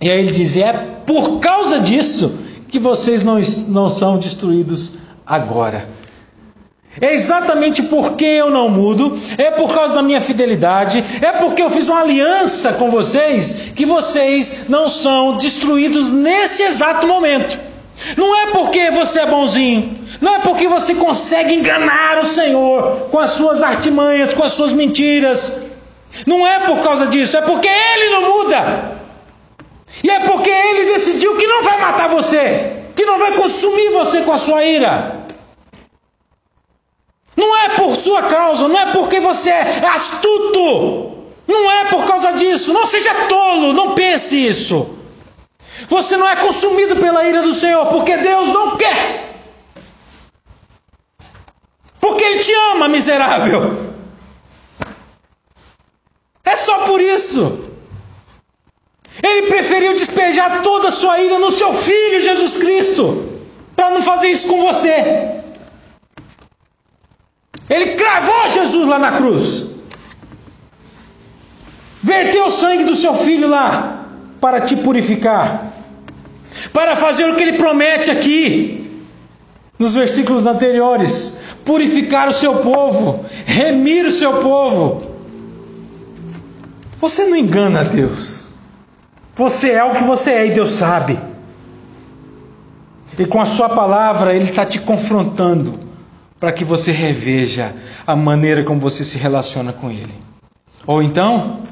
E 0.00 0.08
aí 0.08 0.20
ele 0.20 0.30
diz: 0.30 0.56
é 0.56 0.72
por 0.72 1.40
causa 1.40 1.80
disso 1.80 2.38
que 2.68 2.78
vocês 2.78 3.24
não, 3.24 3.40
não 3.68 3.90
são 3.90 4.18
destruídos 4.18 4.98
agora. 5.26 5.97
É 7.00 7.14
exatamente 7.14 7.82
porque 7.84 8.24
eu 8.24 8.50
não 8.50 8.68
mudo, 8.68 9.18
é 9.36 9.50
por 9.50 9.72
causa 9.72 9.94
da 9.94 10.02
minha 10.02 10.20
fidelidade, 10.20 11.04
é 11.20 11.32
porque 11.32 11.62
eu 11.62 11.70
fiz 11.70 11.88
uma 11.88 12.00
aliança 12.00 12.72
com 12.72 12.90
vocês 12.90 13.72
que 13.74 13.86
vocês 13.86 14.64
não 14.68 14.88
são 14.88 15.36
destruídos 15.36 16.10
nesse 16.10 16.62
exato 16.62 17.06
momento. 17.06 17.58
Não 18.16 18.36
é 18.42 18.46
porque 18.46 18.90
você 18.90 19.20
é 19.20 19.26
bonzinho, 19.26 19.98
não 20.20 20.36
é 20.36 20.38
porque 20.40 20.68
você 20.68 20.94
consegue 20.94 21.54
enganar 21.54 22.18
o 22.20 22.24
Senhor 22.24 23.08
com 23.10 23.18
as 23.18 23.30
suas 23.30 23.62
artimanhas, 23.62 24.34
com 24.34 24.44
as 24.44 24.52
suas 24.52 24.72
mentiras. 24.72 25.60
Não 26.26 26.46
é 26.46 26.60
por 26.60 26.80
causa 26.80 27.06
disso, 27.06 27.36
é 27.36 27.42
porque 27.42 27.68
Ele 27.68 28.10
não 28.10 28.38
muda. 28.38 28.92
E 30.02 30.10
é 30.10 30.20
porque 30.20 30.50
Ele 30.50 30.92
decidiu 30.94 31.36
que 31.36 31.46
não 31.46 31.62
vai 31.62 31.80
matar 31.80 32.08
você, 32.08 32.72
que 32.94 33.04
não 33.04 33.18
vai 33.18 33.32
consumir 33.32 33.90
você 33.90 34.22
com 34.22 34.32
a 34.32 34.38
sua 34.38 34.64
ira. 34.64 35.17
Não 37.38 37.56
é 37.56 37.68
por 37.68 37.94
sua 37.94 38.24
causa, 38.24 38.66
não 38.66 38.76
é 38.76 38.90
porque 38.90 39.20
você 39.20 39.50
é 39.50 39.86
astuto. 39.86 41.18
Não 41.46 41.70
é 41.70 41.84
por 41.84 42.04
causa 42.04 42.32
disso. 42.32 42.72
Não 42.72 42.84
seja 42.84 43.14
tolo, 43.28 43.72
não 43.72 43.94
pense 43.94 44.36
isso. 44.36 44.98
Você 45.86 46.16
não 46.16 46.28
é 46.28 46.34
consumido 46.34 46.96
pela 46.96 47.24
ira 47.24 47.40
do 47.40 47.54
Senhor, 47.54 47.86
porque 47.86 48.16
Deus 48.16 48.48
não 48.48 48.76
quer. 48.76 49.36
Porque 52.00 52.24
Ele 52.24 52.40
te 52.40 52.52
ama, 52.72 52.88
miserável. 52.88 53.86
É 56.44 56.56
só 56.56 56.86
por 56.86 57.00
isso. 57.00 57.70
Ele 59.22 59.46
preferiu 59.46 59.94
despejar 59.94 60.62
toda 60.64 60.88
a 60.88 60.92
sua 60.92 61.20
ira 61.20 61.38
no 61.38 61.52
seu 61.52 61.72
filho 61.72 62.20
Jesus 62.20 62.56
Cristo, 62.56 63.40
para 63.76 63.90
não 63.90 64.02
fazer 64.02 64.28
isso 64.28 64.48
com 64.48 64.60
você. 64.60 65.37
Ele 67.68 67.94
cravou 67.94 68.50
Jesus 68.50 68.88
lá 68.88 68.98
na 68.98 69.12
cruz. 69.12 69.66
Verteu 72.02 72.46
o 72.46 72.50
sangue 72.50 72.84
do 72.84 72.96
seu 72.96 73.14
filho 73.14 73.48
lá 73.48 74.06
para 74.40 74.60
te 74.60 74.76
purificar. 74.76 75.72
Para 76.72 76.96
fazer 76.96 77.24
o 77.26 77.36
que 77.36 77.42
ele 77.42 77.58
promete 77.58 78.10
aqui 78.10 78.90
nos 79.78 79.94
versículos 79.94 80.46
anteriores: 80.46 81.36
purificar 81.64 82.28
o 82.28 82.32
seu 82.32 82.56
povo, 82.56 83.24
remir 83.44 84.06
o 84.06 84.12
seu 84.12 84.40
povo. 84.40 85.06
Você 87.00 87.26
não 87.26 87.36
engana 87.36 87.84
Deus. 87.84 88.48
Você 89.36 89.70
é 89.70 89.84
o 89.84 89.94
que 89.94 90.02
você 90.02 90.30
é 90.32 90.46
e 90.46 90.50
Deus 90.50 90.70
sabe. 90.70 91.18
E 93.16 93.24
com 93.24 93.40
a 93.40 93.44
sua 93.44 93.68
palavra, 93.68 94.34
Ele 94.34 94.48
está 94.48 94.64
te 94.64 94.80
confrontando 94.80 95.87
para 96.38 96.52
que 96.52 96.64
você 96.64 96.92
reveja 96.92 97.74
a 98.06 98.14
maneira 98.14 98.62
como 98.64 98.80
você 98.80 99.04
se 99.04 99.18
relaciona 99.18 99.72
com 99.72 99.90
Ele. 99.90 100.14
Ou 100.86 101.02
então, 101.02 101.62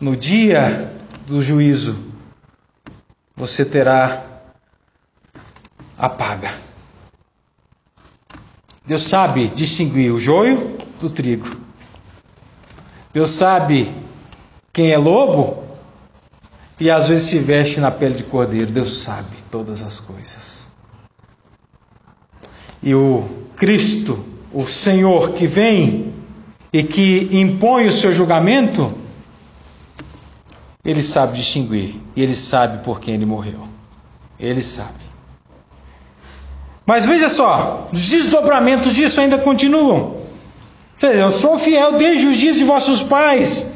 no 0.00 0.16
dia 0.16 0.92
do 1.26 1.42
juízo, 1.42 1.98
você 3.36 3.64
terá 3.64 4.24
a 5.98 6.08
paga. 6.08 6.52
Deus 8.84 9.02
sabe 9.02 9.48
distinguir 9.48 10.12
o 10.12 10.18
joio 10.18 10.76
do 11.00 11.08
trigo. 11.08 11.48
Deus 13.12 13.30
sabe 13.30 13.92
quem 14.72 14.90
é 14.90 14.98
lobo 14.98 15.62
e 16.80 16.90
às 16.90 17.08
vezes 17.08 17.24
se 17.24 17.38
veste 17.38 17.78
na 17.78 17.90
pele 17.90 18.14
de 18.14 18.24
cordeiro. 18.24 18.72
Deus 18.72 19.02
sabe 19.02 19.36
todas 19.50 19.82
as 19.82 20.00
coisas. 20.00 20.61
E 22.82 22.94
o 22.94 23.24
Cristo, 23.56 24.24
o 24.52 24.66
Senhor 24.66 25.32
que 25.32 25.46
vem 25.46 26.12
e 26.72 26.82
que 26.82 27.28
impõe 27.32 27.86
o 27.86 27.92
seu 27.92 28.12
julgamento, 28.12 28.92
ele 30.84 31.02
sabe 31.02 31.36
distinguir 31.36 31.94
e 32.16 32.22
ele 32.22 32.34
sabe 32.34 32.82
por 32.82 33.00
quem 33.00 33.14
ele 33.14 33.26
morreu. 33.26 33.68
Ele 34.38 34.62
sabe. 34.62 35.02
Mas 36.84 37.06
veja 37.06 37.28
só, 37.28 37.86
os 37.92 38.08
desdobramentos 38.08 38.92
disso 38.92 39.20
ainda 39.20 39.38
continuam. 39.38 40.22
Eu 41.00 41.30
sou 41.30 41.58
fiel 41.58 41.92
desde 41.98 42.26
os 42.26 42.36
dias 42.36 42.56
de 42.56 42.64
vossos 42.64 43.02
pais. 43.02 43.71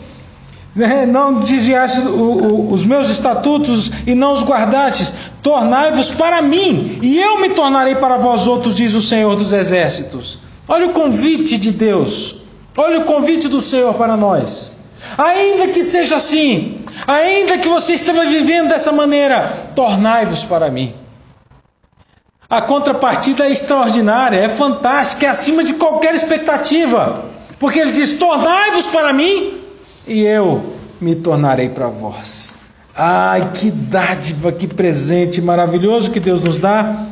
Né? 0.76 1.06
Não 1.06 1.40
desviaste 1.40 2.00
os 2.00 2.84
meus 2.84 3.08
estatutos 3.08 3.90
e 4.06 4.14
não 4.14 4.34
os 4.34 4.44
guardastes 4.44 5.10
tornai-vos 5.42 6.10
para 6.10 6.42
mim, 6.42 6.98
e 7.00 7.18
eu 7.18 7.40
me 7.40 7.48
tornarei 7.50 7.94
para 7.94 8.18
vós 8.18 8.46
outros, 8.46 8.74
diz 8.74 8.94
o 8.94 9.00
Senhor 9.00 9.34
dos 9.36 9.52
Exércitos. 9.52 10.40
Olha 10.68 10.88
o 10.88 10.92
convite 10.92 11.56
de 11.56 11.70
Deus, 11.70 12.42
olha 12.76 12.98
o 12.98 13.04
convite 13.04 13.48
do 13.48 13.60
Senhor 13.60 13.94
para 13.94 14.16
nós. 14.16 14.72
Ainda 15.16 15.68
que 15.68 15.82
seja 15.82 16.16
assim, 16.16 16.80
ainda 17.06 17.58
que 17.58 17.68
você 17.68 17.94
esteja 17.94 18.24
vivendo 18.26 18.68
dessa 18.68 18.92
maneira, 18.92 19.70
tornai-vos 19.74 20.44
para 20.44 20.68
mim. 20.68 20.92
A 22.50 22.60
contrapartida 22.60 23.46
é 23.46 23.50
extraordinária, 23.50 24.38
é 24.38 24.48
fantástica, 24.48 25.26
é 25.26 25.28
acima 25.28 25.64
de 25.64 25.74
qualquer 25.74 26.14
expectativa, 26.14 27.24
porque 27.58 27.78
ele 27.78 27.92
diz: 27.92 28.18
tornai-vos 28.18 28.86
para 28.86 29.12
mim, 29.12 29.55
e 30.06 30.22
eu 30.22 30.74
me 31.00 31.14
tornarei 31.14 31.68
para 31.68 31.88
vós. 31.88 32.54
Ai, 32.94 33.52
que 33.52 33.70
dádiva, 33.70 34.50
que 34.52 34.66
presente 34.66 35.42
maravilhoso 35.42 36.10
que 36.10 36.20
Deus 36.20 36.40
nos 36.40 36.56
dá. 36.56 37.06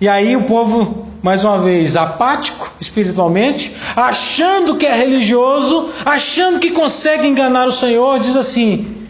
E 0.00 0.08
aí 0.08 0.36
o 0.36 0.44
povo, 0.44 1.06
mais 1.22 1.44
uma 1.44 1.58
vez, 1.58 1.96
apático 1.96 2.72
espiritualmente, 2.80 3.74
achando 3.94 4.76
que 4.76 4.84
é 4.84 4.94
religioso, 4.94 5.90
achando 6.04 6.58
que 6.58 6.70
consegue 6.70 7.26
enganar 7.26 7.66
o 7.66 7.72
Senhor, 7.72 8.18
diz 8.18 8.34
assim: 8.34 9.06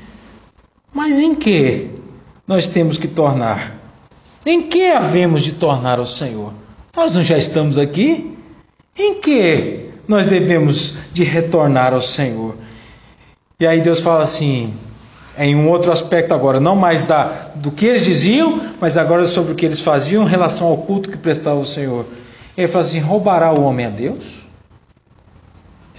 Mas 0.93 1.19
em 1.19 1.35
que 1.35 1.91
nós 2.47 2.67
temos 2.67 2.99
que 2.99 3.09
tornar? 3.09 3.75
Em 4.45 4.63
que 4.63 4.91
havemos 4.91 5.43
de 5.43 5.53
tornar 5.53 5.99
ao 5.99 6.07
Senhor? 6.07 6.53
Nós 6.95 7.13
não 7.13 7.25
já 7.25 7.37
estamos 7.37 7.79
aqui? 7.79 8.37
Em 8.97 9.15
que 9.15 9.86
nós 10.09 10.27
devemos 10.27 10.95
de 11.13 11.25
retornar 11.25 11.93
ao 11.93 12.03
Senhor? 12.03 12.57
E 13.59 13.67
aí 13.67 13.81
Deus 13.81 14.01
fala 14.01 14.23
assim: 14.23 14.75
em 15.39 15.55
um 15.55 15.69
outro 15.69 15.93
aspecto 15.93 16.33
agora, 16.33 16.59
não 16.59 16.75
mais 16.75 17.03
da, 17.03 17.25
do 17.55 17.71
que 17.71 17.87
eles 17.87 18.05
diziam, 18.05 18.61
mas 18.81 18.97
agora 18.97 19.27
sobre 19.27 19.53
o 19.53 19.55
que 19.55 19.67
eles 19.67 19.81
faziam 19.81 20.25
em 20.25 20.29
relação 20.29 20.67
ao 20.67 20.79
culto 20.79 21.11
que 21.11 21.17
prestava 21.17 21.57
o 21.57 21.65
Senhor. 21.65 22.07
Ele 22.57 22.69
fala 22.69 22.85
assim: 22.85 23.01
roubará 23.01 23.53
o 23.53 23.63
homem 23.63 23.87
a 23.87 23.91
Deus? 23.91 24.47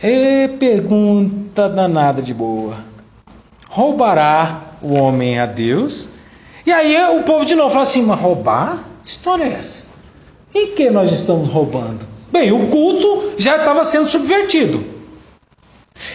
É 0.01 0.47
pergunta 0.47 1.67
danada 1.67 2.21
de 2.21 2.33
boa. 2.33 2.77
Roubará 3.69 4.61
o 4.81 4.93
homem 4.93 5.39
a 5.39 5.45
Deus? 5.45 6.09
E 6.65 6.71
aí 6.71 6.95
o 7.17 7.23
povo 7.23 7.45
de 7.45 7.55
novo 7.55 7.69
fala 7.69 7.83
assim: 7.83 8.03
mas 8.03 8.19
roubar? 8.19 8.83
Que 9.03 9.11
história 9.11 9.43
é 9.43 9.53
essa? 9.53 9.85
Em 10.53 10.75
que 10.75 10.89
nós 10.89 11.11
estamos 11.11 11.49
roubando? 11.49 12.16
Bem, 12.31 12.51
o 12.51 12.67
culto 12.67 13.33
já 13.37 13.57
estava 13.57 13.83
sendo 13.85 14.07
subvertido. 14.07 14.83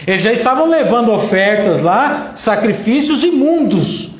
Eles 0.07 0.21
já 0.21 0.31
estavam 0.31 0.67
levando 0.67 1.11
ofertas 1.11 1.81
lá, 1.81 2.33
sacrifícios 2.35 3.23
imundos, 3.23 4.11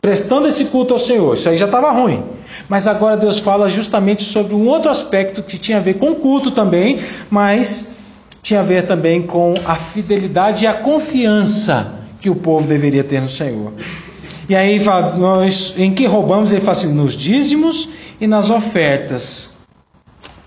prestando 0.00 0.48
esse 0.48 0.66
culto 0.66 0.94
ao 0.94 1.00
Senhor. 1.00 1.34
Isso 1.34 1.48
aí 1.48 1.56
já 1.56 1.66
estava 1.66 1.90
ruim. 1.90 2.22
Mas 2.68 2.86
agora 2.86 3.16
Deus 3.16 3.38
fala 3.38 3.68
justamente 3.68 4.22
sobre 4.22 4.54
um 4.54 4.66
outro 4.68 4.90
aspecto 4.90 5.42
que 5.42 5.58
tinha 5.58 5.78
a 5.78 5.80
ver 5.80 5.94
com 5.94 6.14
culto 6.14 6.50
também, 6.50 6.98
mas 7.30 7.90
tinha 8.42 8.60
a 8.60 8.62
ver 8.62 8.86
também 8.86 9.22
com 9.22 9.54
a 9.64 9.76
fidelidade 9.76 10.64
e 10.64 10.66
a 10.66 10.74
confiança 10.74 11.94
que 12.20 12.30
o 12.30 12.34
povo 12.34 12.66
deveria 12.66 13.04
ter 13.04 13.20
no 13.20 13.28
Senhor. 13.28 13.72
E 14.48 14.54
aí, 14.54 14.80
nós, 15.16 15.74
em 15.78 15.94
que 15.94 16.06
roubamos? 16.06 16.50
Ele 16.50 16.60
fala 16.60 16.72
assim: 16.72 16.92
nos 16.92 17.16
dízimos 17.16 17.88
e 18.20 18.26
nas 18.26 18.50
ofertas. 18.50 19.59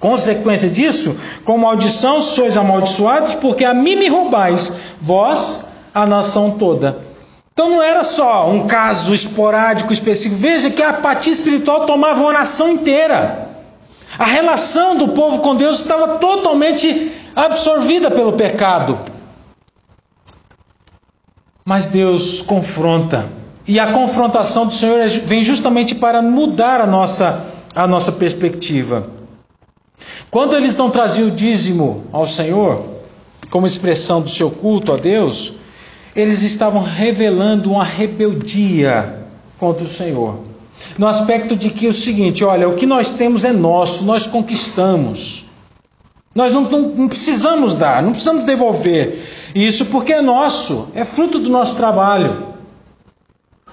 Consequência 0.03 0.69
disso, 0.69 1.15
com 1.45 1.57
maldição 1.57 2.21
sois 2.21 2.57
amaldiçoados, 2.57 3.35
porque 3.35 3.63
a 3.63 3.73
mim 3.73 3.95
me 3.95 4.09
roubais, 4.09 4.73
vós, 4.99 5.67
a 5.95 6.05
nação 6.05 6.51
toda. 6.51 6.97
Então 7.53 7.69
não 7.69 7.81
era 7.81 8.03
só 8.03 8.51
um 8.51 8.67
caso 8.67 9.13
esporádico, 9.13 9.93
específico. 9.93 10.35
Veja 10.41 10.69
que 10.69 10.83
a 10.83 10.89
apatia 10.89 11.31
espiritual 11.31 11.85
tomava 11.85 12.19
uma 12.19 12.33
nação 12.33 12.67
inteira. 12.67 13.47
A 14.19 14.25
relação 14.25 14.97
do 14.97 15.07
povo 15.07 15.39
com 15.39 15.55
Deus 15.55 15.79
estava 15.79 16.17
totalmente 16.17 17.09
absorvida 17.33 18.11
pelo 18.11 18.33
pecado. 18.33 18.99
Mas 21.63 21.85
Deus 21.85 22.41
confronta. 22.41 23.25
E 23.65 23.79
a 23.79 23.93
confrontação 23.93 24.65
do 24.67 24.73
Senhor 24.73 24.99
vem 25.25 25.45
justamente 25.45 25.95
para 25.95 26.21
mudar 26.21 26.81
a 26.81 26.85
nossa, 26.85 27.41
a 27.73 27.87
nossa 27.87 28.11
perspectiva. 28.11 29.12
Quando 30.29 30.55
eles 30.55 30.75
não 30.75 30.89
traziam 30.89 31.27
o 31.27 31.31
dízimo 31.31 32.03
ao 32.11 32.25
Senhor, 32.25 32.83
como 33.49 33.67
expressão 33.67 34.21
do 34.21 34.29
seu 34.29 34.49
culto 34.49 34.93
a 34.93 34.97
Deus, 34.97 35.53
eles 36.15 36.41
estavam 36.41 36.81
revelando 36.81 37.71
uma 37.71 37.83
rebeldia 37.83 39.21
contra 39.59 39.83
o 39.83 39.87
Senhor. 39.87 40.39
No 40.97 41.07
aspecto 41.07 41.55
de 41.55 41.69
que 41.69 41.85
é 41.85 41.89
o 41.89 41.93
seguinte: 41.93 42.43
olha, 42.43 42.67
o 42.67 42.75
que 42.75 42.85
nós 42.85 43.09
temos 43.09 43.45
é 43.45 43.51
nosso, 43.53 44.03
nós 44.03 44.27
conquistamos. 44.27 45.45
Nós 46.35 46.51
não, 46.51 46.63
não, 46.63 46.81
não 46.89 47.07
precisamos 47.07 47.75
dar, 47.75 48.01
não 48.01 48.09
precisamos 48.09 48.43
devolver 48.43 49.23
isso 49.53 49.85
porque 49.85 50.13
é 50.13 50.21
nosso, 50.21 50.89
é 50.95 51.05
fruto 51.05 51.37
do 51.37 51.49
nosso 51.49 51.75
trabalho. 51.75 52.53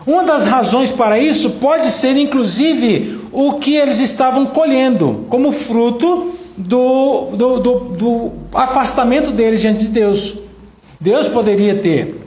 Uma 0.07 0.25
das 0.25 0.47
razões 0.47 0.91
para 0.91 1.19
isso 1.19 1.51
pode 1.53 1.91
ser, 1.91 2.17
inclusive, 2.17 3.20
o 3.33 3.55
que 3.55 3.77
eles 3.77 4.01
estavam 4.01 4.47
colhendo, 4.47 5.25
como 5.29 5.53
fruto 5.53 6.35
do, 6.57 7.31
do, 7.37 7.59
do, 7.59 7.79
do 7.97 8.33
afastamento 8.53 9.31
deles 9.31 9.61
diante 9.61 9.81
de 9.81 9.89
Deus. 9.89 10.39
Deus 11.01 11.29
poderia 11.29 11.77
ter 11.77 12.21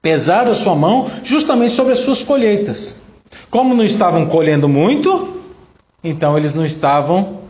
pesado 0.00 0.50
a 0.50 0.54
sua 0.54 0.74
mão 0.74 1.10
justamente 1.22 1.74
sobre 1.74 1.92
as 1.92 1.98
suas 1.98 2.22
colheitas. 2.22 3.02
Como 3.50 3.74
não 3.74 3.84
estavam 3.84 4.26
colhendo 4.26 4.68
muito, 4.68 5.42
então 6.02 6.38
eles 6.38 6.54
não 6.54 6.64
estavam 6.64 7.40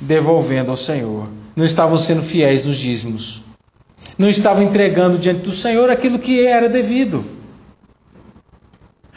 devolvendo 0.00 0.70
ao 0.70 0.76
Senhor, 0.76 1.28
não 1.54 1.64
estavam 1.64 1.98
sendo 1.98 2.22
fiéis 2.22 2.64
nos 2.64 2.78
dízimos, 2.78 3.42
não 4.16 4.28
estavam 4.28 4.62
entregando 4.62 5.18
diante 5.18 5.42
do 5.42 5.52
Senhor 5.52 5.90
aquilo 5.90 6.18
que 6.18 6.44
era 6.44 6.68
devido. 6.68 7.22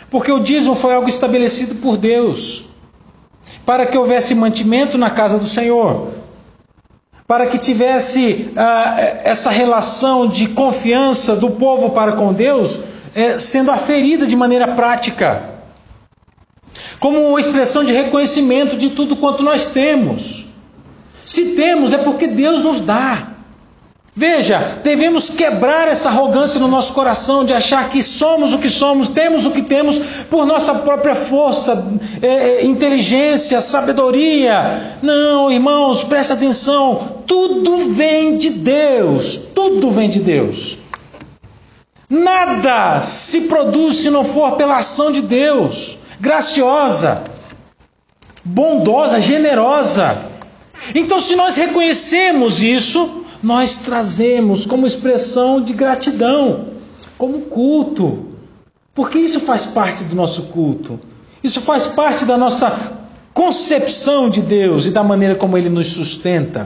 Porque 0.09 0.31
o 0.31 0.39
dízimo 0.39 0.75
foi 0.75 0.93
algo 0.93 1.09
estabelecido 1.09 1.75
por 1.75 1.97
Deus, 1.97 2.65
para 3.65 3.85
que 3.85 3.97
houvesse 3.97 4.35
mantimento 4.35 4.97
na 4.97 5.09
casa 5.09 5.37
do 5.37 5.45
Senhor, 5.45 6.11
para 7.27 7.47
que 7.47 7.57
tivesse 7.57 8.51
ah, 8.55 8.95
essa 9.23 9.49
relação 9.49 10.27
de 10.27 10.47
confiança 10.49 11.35
do 11.35 11.51
povo 11.51 11.91
para 11.91 12.13
com 12.13 12.33
Deus 12.33 12.81
eh, 13.15 13.37
sendo 13.39 13.71
aferida 13.71 14.25
de 14.25 14.35
maneira 14.35 14.67
prática, 14.69 15.49
como 16.99 17.37
expressão 17.37 17.83
de 17.83 17.93
reconhecimento 17.93 18.75
de 18.75 18.89
tudo 18.89 19.15
quanto 19.15 19.43
nós 19.43 19.67
temos. 19.67 20.47
Se 21.25 21.55
temos, 21.55 21.93
é 21.93 21.97
porque 21.97 22.27
Deus 22.27 22.63
nos 22.63 22.79
dá. 22.79 23.32
Veja, 24.15 24.79
devemos 24.83 25.31
quebrar 25.31 25.87
essa 25.87 26.09
arrogância 26.09 26.59
no 26.59 26.67
nosso 26.67 26.93
coração 26.93 27.43
de 27.43 27.51
achar 27.51 27.89
que 27.89 28.03
somos 28.03 28.53
o 28.53 28.59
que 28.59 28.69
somos, 28.69 29.07
temos 29.07 29.47
o 29.47 29.51
que 29.51 29.63
temos 29.63 29.97
por 30.29 30.45
nossa 30.45 30.75
própria 30.75 31.15
força, 31.15 31.91
é, 32.21 32.27
é, 32.27 32.65
inteligência, 32.65 33.59
sabedoria. 33.59 34.97
Não, 35.01 35.51
irmãos, 35.51 36.03
preste 36.03 36.31
atenção: 36.31 37.23
tudo 37.25 37.91
vem 37.91 38.37
de 38.37 38.51
Deus, 38.51 39.35
tudo 39.55 39.89
vem 39.89 40.07
de 40.07 40.19
Deus. 40.19 40.77
Nada 42.07 43.01
se 43.01 43.41
produz 43.41 43.95
se 43.95 44.11
não 44.11 44.23
for 44.23 44.51
pela 44.51 44.77
ação 44.77 45.11
de 45.11 45.23
Deus, 45.23 45.97
graciosa, 46.19 47.23
bondosa, 48.45 49.19
generosa. 49.19 50.15
Então, 50.93 51.19
se 51.19 51.35
nós 51.35 51.55
reconhecemos 51.55 52.61
isso, 52.61 53.22
nós 53.43 53.79
trazemos 53.79 54.65
como 54.65 54.87
expressão 54.87 55.61
de 55.61 55.73
gratidão, 55.73 56.67
como 57.17 57.41
culto, 57.41 58.29
porque 58.95 59.19
isso 59.19 59.41
faz 59.41 59.65
parte 59.65 60.03
do 60.03 60.15
nosso 60.15 60.43
culto, 60.43 60.99
isso 61.43 61.59
faz 61.61 61.85
parte 61.85 62.25
da 62.25 62.37
nossa 62.37 62.93
concepção 63.33 64.29
de 64.29 64.41
Deus 64.41 64.85
e 64.85 64.91
da 64.91 65.03
maneira 65.03 65.35
como 65.35 65.57
Ele 65.57 65.69
nos 65.69 65.87
sustenta. 65.87 66.65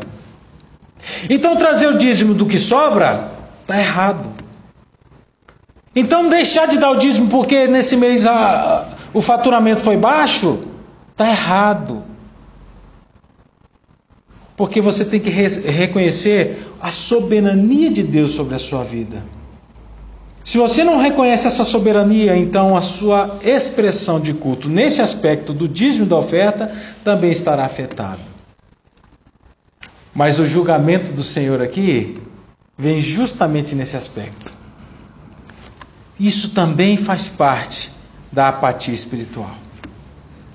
Então, 1.30 1.56
trazer 1.56 1.88
o 1.88 1.98
dízimo 1.98 2.34
do 2.34 2.46
que 2.46 2.58
sobra 2.58 3.32
está 3.62 3.78
errado. 3.80 4.30
Então, 5.96 6.30
deixar 6.30 6.68
de 6.68 6.78
dar 6.78 6.92
o 6.92 6.98
dízimo 6.98 7.28
porque 7.28 7.68
nesse 7.68 7.96
mês 7.96 8.26
a, 8.26 8.34
a, 8.34 8.86
o 9.14 9.22
faturamento 9.22 9.82
foi 9.82 9.98
baixo 9.98 10.60
está 11.18 11.28
errado. 11.28 12.04
Porque 14.56 14.80
você 14.80 15.04
tem 15.04 15.20
que 15.20 15.30
re 15.30 15.48
reconhecer 15.48 16.67
a 16.82 16.92
soberania 16.92 17.90
de 17.90 18.04
Deus 18.04 18.32
sobre 18.32 18.56
a 18.56 18.60
sua 18.60 18.84
vida. 18.84 19.24
Se 20.44 20.58
você 20.58 20.84
não 20.84 20.98
reconhece 20.98 21.46
essa 21.46 21.66
soberania, 21.66 22.38
então 22.38 22.78
a 22.78 22.82
sua 22.82 23.38
expressão 23.44 24.18
de 24.18 24.34
culto 24.34 24.70
nesse 24.70 25.02
aspecto 25.02 25.52
do 25.52 25.68
dízimo 25.68 26.06
da 26.06 26.16
oferta 26.16 26.72
também 27.04 27.32
estará 27.32 27.66
afetado. 27.66 28.22
Mas 30.16 30.40
o 30.40 30.48
julgamento 30.48 31.12
do 31.12 31.22
Senhor 31.22 31.62
aqui 31.62 32.16
vem 32.78 33.02
justamente 33.02 33.76
nesse 33.76 33.98
aspecto. 33.98 34.54
Isso 36.18 36.52
também 36.52 36.96
faz 36.96 37.28
parte 37.28 37.92
da 38.32 38.48
apatia 38.48 38.94
espiritual. 38.94 39.52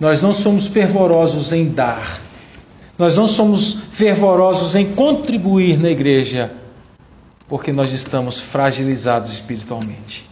Nós 0.01 0.21
não 0.21 0.33
somos 0.33 0.67
fervorosos 0.67 1.53
em 1.53 1.69
dar, 1.69 2.19
nós 3.03 3.17
não 3.17 3.27
somos 3.27 3.79
fervorosos 3.91 4.77
em 4.77 4.95
contribuir 4.95 5.77
na 5.77 5.91
igreja, 5.91 6.53
porque 7.49 7.73
nós 7.73 7.91
estamos 7.91 8.39
fragilizados 8.39 9.33
espiritualmente. 9.33 10.31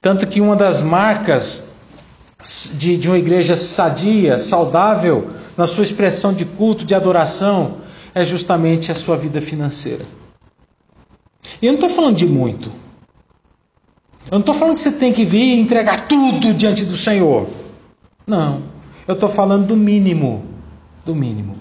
Tanto 0.00 0.26
que 0.26 0.40
uma 0.40 0.56
das 0.56 0.82
marcas 0.82 1.76
de, 2.72 2.96
de 2.96 3.06
uma 3.06 3.16
igreja 3.16 3.54
sadia, 3.54 4.40
saudável, 4.40 5.30
na 5.56 5.66
sua 5.66 5.84
expressão 5.84 6.34
de 6.34 6.46
culto, 6.46 6.84
de 6.84 6.96
adoração, 6.96 7.76
é 8.12 8.24
justamente 8.24 8.90
a 8.90 8.96
sua 8.96 9.16
vida 9.16 9.40
financeira. 9.40 10.04
E 11.62 11.66
eu 11.66 11.74
não 11.74 11.78
estou 11.78 11.90
falando 11.90 12.16
de 12.16 12.26
muito. 12.26 12.72
Eu 14.26 14.32
não 14.32 14.40
estou 14.40 14.54
falando 14.56 14.74
que 14.74 14.80
você 14.80 14.90
tem 14.90 15.12
que 15.12 15.24
vir 15.24 15.58
e 15.58 15.60
entregar 15.60 16.08
tudo 16.08 16.52
diante 16.52 16.84
do 16.84 16.96
Senhor. 16.96 17.46
Não. 18.26 18.72
Eu 19.06 19.14
estou 19.14 19.28
falando 19.28 19.66
do 19.66 19.76
mínimo. 19.76 20.44
Do 21.04 21.14
mínimo. 21.14 21.56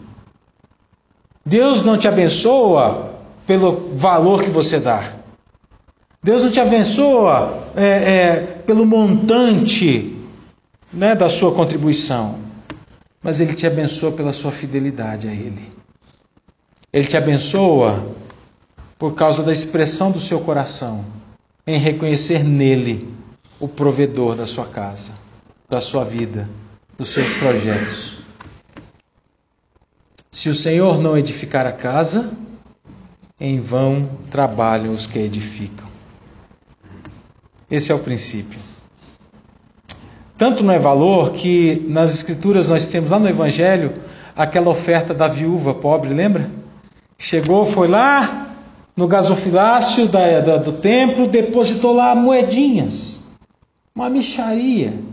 Deus 1.46 1.82
não 1.82 1.98
te 1.98 2.08
abençoa 2.08 3.12
pelo 3.48 3.90
valor 3.96 4.44
que 4.44 4.50
você 4.50 4.80
dá. 4.80 5.14
Deus 6.24 6.44
não 6.44 6.52
te 6.52 6.60
abençoa 6.60 7.68
é, 7.76 7.86
é, 7.86 8.36
pelo 8.66 8.86
montante 8.86 10.16
né, 10.94 11.16
da 11.16 11.28
sua 11.28 11.52
contribuição. 11.52 12.36
Mas 13.24 13.40
Ele 13.40 13.56
te 13.56 13.66
abençoa 13.66 14.12
pela 14.12 14.32
sua 14.32 14.52
fidelidade 14.52 15.28
a 15.28 15.32
Ele. 15.32 15.72
Ele 16.94 17.08
te 17.08 17.18
abençoa 17.18 18.06
por 19.00 19.16
causa 19.16 19.42
da 19.42 19.52
expressão 19.52 20.12
do 20.12 20.20
seu 20.20 20.42
coração 20.42 21.04
em 21.66 21.80
reconhecer 21.80 22.44
nele 22.44 23.12
o 23.60 23.68
provedor 23.68 24.36
da 24.36 24.46
sua 24.46 24.66
casa, 24.66 25.14
da 25.68 25.82
sua 25.82 26.04
vida 26.04 26.48
dos 27.02 27.10
seus 27.10 27.32
projetos. 27.40 28.20
Se 30.32 30.50
o 30.50 30.54
Senhor 30.54 31.00
não 31.00 31.18
edificar 31.18 31.66
a 31.66 31.72
casa, 31.72 32.32
em 33.40 33.60
vão 33.60 34.08
trabalham 34.30 34.94
os 34.94 35.08
que 35.08 35.18
edificam. 35.18 35.88
Esse 37.72 37.92
é 37.92 37.96
o 37.96 37.98
princípio. 37.98 38.60
Tanto 40.38 40.64
não 40.64 40.76
é 40.76 40.78
valor 40.78 41.32
que 41.32 41.84
nas 41.90 42.14
Escrituras 42.14 42.70
nós 42.70 42.86
temos 42.86 43.10
lá 43.10 43.18
no 43.18 43.28
Evangelho 43.28 43.96
aquela 44.36 44.70
oferta 44.70 45.12
da 45.12 45.28
viúva 45.28 45.74
pobre, 45.74 46.14
lembra? 46.14 46.52
Chegou, 47.18 47.66
foi 47.66 47.88
lá 47.88 48.48
no 48.96 49.08
gasofilácio 49.08 50.08
da, 50.08 50.40
da, 50.40 50.58
do 50.58 50.74
templo, 50.74 51.28
depositou 51.28 51.96
lá 51.96 52.14
moedinhas, 52.14 53.24
uma 53.96 54.08
micharia. 54.08 55.10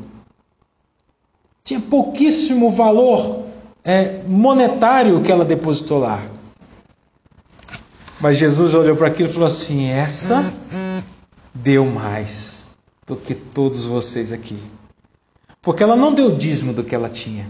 Tinha 1.69 1.81
pouquíssimo 1.81 2.71
valor 2.71 3.45
é, 3.85 4.23
monetário 4.23 5.23
que 5.23 5.31
ela 5.31 5.45
depositou 5.45 5.99
lá. 5.99 6.27
Mas 8.19 8.39
Jesus 8.39 8.73
olhou 8.73 8.97
para 8.97 9.09
aquilo 9.09 9.29
e 9.29 9.33
falou 9.33 9.49
assim: 9.49 9.91
essa 9.91 10.51
deu 11.53 11.85
mais 11.85 12.75
do 13.07 13.15
que 13.17 13.35
todos 13.35 13.85
vocês 13.85 14.33
aqui. 14.33 14.59
Porque 15.61 15.83
ela 15.83 15.95
não 15.95 16.15
deu 16.15 16.35
dízimo 16.35 16.73
do 16.73 16.83
que 16.83 16.95
ela 16.95 17.11
tinha. 17.11 17.47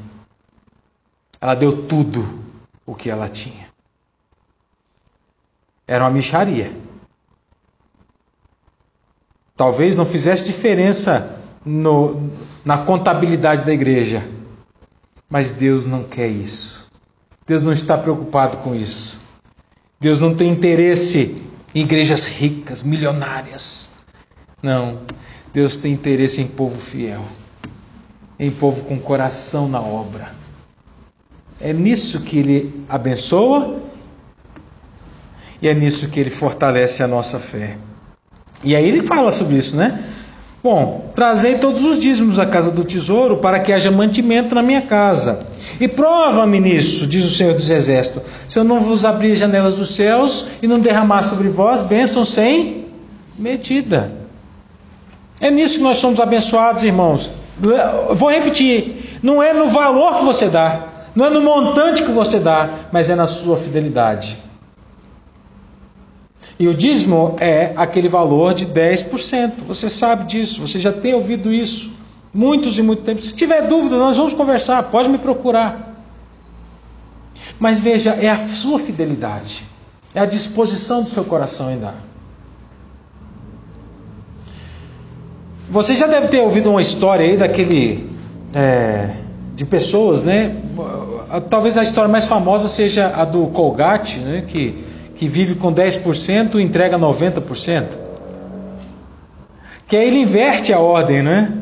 Ela 1.41 1.55
deu 1.55 1.87
tudo 1.87 2.43
o 2.85 2.97
que 2.97 3.09
ela 3.09 3.29
tinha. 3.29 3.69
Era 5.87 6.03
uma 6.03 6.11
micharia. 6.11 6.77
Talvez 9.57 9.95
não 9.95 10.05
fizesse 10.05 10.45
diferença 10.45 11.38
no, 11.69 12.31
na 12.65 12.79
contabilidade 12.79 13.65
da 13.65 13.73
igreja. 13.73 14.27
Mas 15.29 15.51
Deus 15.51 15.85
não 15.85 16.03
quer 16.03 16.29
isso. 16.29 16.89
Deus 17.47 17.63
não 17.63 17.73
está 17.73 17.97
preocupado 17.99 18.57
com 18.59 18.75
isso. 18.75 19.21
Deus 20.01 20.21
não 20.21 20.35
tem 20.35 20.51
interesse 20.51 21.37
em 21.75 21.83
igrejas 21.83 22.25
ricas, 22.25 22.83
milionárias. 22.83 23.97
Não. 24.63 25.01
Deus 25.53 25.77
tem 25.77 25.93
interesse 25.93 26.41
em 26.41 26.47
povo 26.47 26.79
fiel, 26.79 27.25
em 28.39 28.51
povo 28.51 28.85
com 28.85 28.99
coração 28.99 29.69
na 29.69 29.81
obra. 29.81 30.33
É 31.61 31.73
nisso 31.73 32.21
que 32.21 32.39
Ele 32.39 32.85
abençoa 32.89 33.81
e 35.61 35.69
é 35.69 35.75
nisso 35.75 36.09
que 36.09 36.21
Ele 36.21 36.31
fortalece 36.31 37.03
a 37.03 37.09
nossa 37.09 37.39
fé. 37.39 37.77
E 38.63 38.75
aí 38.75 38.89
ele 38.89 39.03
fala 39.03 39.31
sobre 39.31 39.57
isso, 39.57 39.77
né? 39.77 40.05
Bom, 40.63 41.13
trazei 41.15 41.57
todos 41.59 41.85
os 41.85 41.99
dízimos 42.01 42.39
à 42.41 42.45
casa 42.45 42.71
do 42.71 42.83
tesouro 42.83 43.37
para 43.37 43.61
que 43.61 43.73
haja 43.73 43.93
mantimento 43.93 44.57
na 44.57 44.63
minha 44.63 44.83
casa. 44.83 45.47
E 45.81 45.87
prova-me 45.87 46.59
nisso, 46.59 47.07
diz 47.07 47.25
o 47.25 47.31
Senhor 47.31 47.55
dos 47.55 47.71
Exércitos, 47.71 48.23
se 48.49 48.59
eu 48.59 48.65
não 48.65 48.81
vos 48.81 49.05
abrir 49.05 49.33
as 49.33 49.39
janelas 49.39 49.77
dos 49.77 49.95
céus 49.95 50.47
e 50.61 50.67
não 50.67 50.81
derramar 50.81 51.23
sobre 51.23 51.49
vós 51.49 51.83
bênção 51.83 52.25
sem 52.25 52.87
medida. 53.39 54.11
É 55.41 55.49
nisso 55.49 55.79
que 55.79 55.85
nós 55.85 55.99
somos 55.99 56.19
abençoados, 56.19 56.83
irmãos. 56.83 57.31
Vou 58.15 58.29
repetir: 58.29 59.21
não 59.23 59.41
é 59.41 59.53
no 59.53 59.69
valor 59.69 60.17
que 60.19 60.25
você 60.25 60.49
dá, 60.49 60.87
não 61.15 61.27
é 61.27 61.31
no 61.31 61.41
montante 61.41 62.03
que 62.03 62.11
você 62.11 62.41
dá, 62.41 62.69
mas 62.91 63.09
é 63.09 63.15
na 63.15 63.29
sua 63.29 63.57
fidelidade. 63.57 64.48
E 66.59 66.67
o 66.67 66.75
dízimo 66.75 67.37
é 67.39 67.73
aquele 67.77 68.09
valor 68.09 68.53
de 68.53 68.67
10%. 68.67 69.63
Você 69.67 69.89
sabe 69.89 70.25
disso, 70.25 70.61
você 70.61 70.79
já 70.79 70.93
tem 70.93 71.15
ouvido 71.15 71.53
isso 71.53 71.93
muitos 72.35 72.79
e 72.79 72.83
muito 72.83 73.03
tempo. 73.03 73.23
Se 73.23 73.35
tiver 73.35 73.63
dúvida, 73.63 73.97
nós 73.97 74.17
vamos 74.17 74.35
conversar, 74.35 74.83
pode 74.85 75.09
me 75.09 75.19
procurar. 75.19 76.03
Mas 77.59 77.81
veja, 77.81 78.11
é 78.11 78.29
a 78.29 78.39
sua 78.39 78.79
fidelidade, 78.79 79.65
é 80.15 80.21
a 80.21 80.27
disposição 80.27 81.03
do 81.03 81.09
seu 81.09 81.25
coração 81.25 81.71
em 81.71 81.79
dar. 81.79 81.97
Você 85.71 85.95
já 85.95 86.07
deve 86.07 86.29
ter 86.29 86.41
ouvido 86.41 86.71
uma 86.71 86.83
história 86.83 87.25
aí 87.27 87.37
daquele. 87.37 88.09
É, 88.55 89.15
de 89.59 89.65
pessoas, 89.67 90.23
né? 90.23 90.55
Talvez 91.51 91.77
a 91.77 91.83
história 91.83 92.09
mais 92.09 92.27
famosa 92.27 92.69
seja 92.69 93.13
a 93.17 93.25
do 93.25 93.49
Colgate, 93.49 94.21
né? 94.21 94.45
Que 94.47 94.85
que 95.19 95.27
vive 95.27 95.57
com 95.57 95.75
10% 95.75 96.55
e 96.55 96.63
entrega 96.63 96.97
90%. 96.97 97.99
Que 99.89 99.97
aí 99.97 100.07
ele 100.07 100.21
inverte 100.21 100.73
a 100.73 100.79
ordem, 100.79 101.23
né? 101.23 101.53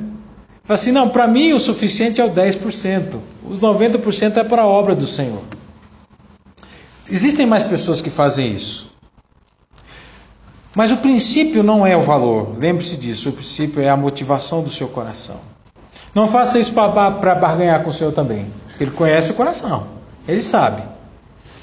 Fala 0.63 0.79
assim: 0.79 0.93
não, 0.93 1.09
para 1.09 1.27
mim 1.27 1.55
o 1.55 1.59
suficiente 1.59 2.21
é 2.21 2.25
o 2.25 2.31
10%, 2.31 3.17
os 3.49 3.61
90% 3.61 4.37
é 4.37 4.45
para 4.45 4.63
a 4.63 4.67
obra 4.67 4.95
do 4.95 5.07
Senhor. 5.07 5.43
Existem 7.11 7.47
mais 7.47 7.63
pessoas 7.63 8.03
que 8.03 8.11
fazem 8.11 8.55
isso. 8.55 8.95
Mas 10.75 10.93
o 10.93 10.99
princípio 10.99 11.63
não 11.63 11.87
é 11.87 11.97
o 11.97 12.03
valor, 12.03 12.59
lembre-se 12.59 12.99
disso, 12.99 13.31
o 13.31 13.33
princípio 13.33 13.81
é 13.81 13.89
a 13.89 13.97
motivação 13.97 14.63
do 14.63 14.69
seu 14.69 14.89
coração. 14.89 15.41
Não 16.15 16.29
faça 16.29 16.59
isso 16.59 16.75
para 16.75 16.91
barganhar 17.35 17.83
com 17.83 17.89
o 17.89 17.93
Senhor 17.93 18.13
também, 18.13 18.53
ele 18.79 18.91
conhece 18.91 19.31
o 19.31 19.35
coração, 19.35 19.87
ele 20.29 20.43
sabe. 20.43 20.96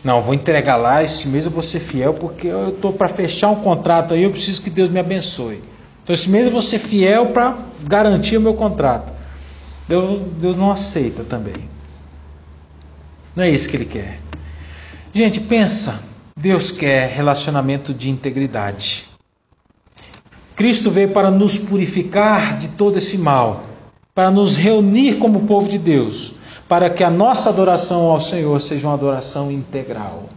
Não, 0.03 0.21
vou 0.21 0.33
entregar 0.33 0.75
lá, 0.75 1.01
esse 1.01 1.29
mês 1.29 1.45
eu 1.45 1.51
vou 1.51 1.63
ser 1.63 1.79
fiel, 1.79 2.13
porque 2.13 2.47
eu 2.47 2.69
estou 2.69 2.91
para 2.91 3.07
fechar 3.07 3.49
um 3.49 3.55
contrato 3.55 4.13
aí, 4.13 4.23
eu 4.23 4.31
preciso 4.31 4.61
que 4.61 4.69
Deus 4.69 4.89
me 4.89 4.99
abençoe. 4.99 5.61
Então 6.03 6.13
esse 6.13 6.29
mês 6.29 6.45
eu 6.45 6.51
vou 6.51 6.61
ser 6.61 6.79
fiel 6.79 7.27
para 7.27 7.57
garantir 7.83 8.35
o 8.35 8.41
meu 8.41 8.53
contrato. 8.53 9.13
Deus, 9.87 10.19
Deus 10.39 10.57
não 10.57 10.71
aceita 10.71 11.23
também. 11.23 11.69
Não 13.33 13.45
é 13.45 13.49
isso 13.49 13.69
que 13.69 13.77
Ele 13.77 13.85
quer. 13.85 14.19
Gente, 15.13 15.39
pensa, 15.39 16.03
Deus 16.35 16.69
quer 16.69 17.09
relacionamento 17.09 17.93
de 17.93 18.09
integridade. 18.09 19.05
Cristo 20.53 20.91
veio 20.91 21.09
para 21.09 21.31
nos 21.31 21.57
purificar 21.57 22.57
de 22.57 22.67
todo 22.69 22.97
esse 22.97 23.17
mal, 23.17 23.63
para 24.13 24.29
nos 24.29 24.57
reunir 24.57 25.15
como 25.15 25.47
povo 25.47 25.69
de 25.69 25.77
Deus 25.77 26.42
para 26.73 26.89
que 26.89 27.03
a 27.03 27.09
nossa 27.11 27.51
adoração 27.51 28.09
ao 28.09 28.19
Senhor 28.19 28.59
seja 28.59 28.87
uma 28.87 28.95
adoração 28.95 29.51
integral. 29.51 30.27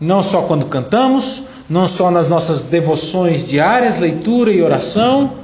Não 0.00 0.22
só 0.22 0.40
quando 0.40 0.64
cantamos, 0.64 1.44
não 1.68 1.86
só 1.86 2.10
nas 2.10 2.28
nossas 2.28 2.62
devoções 2.62 3.46
diárias, 3.46 3.98
leitura 3.98 4.50
e 4.50 4.62
oração, 4.62 5.34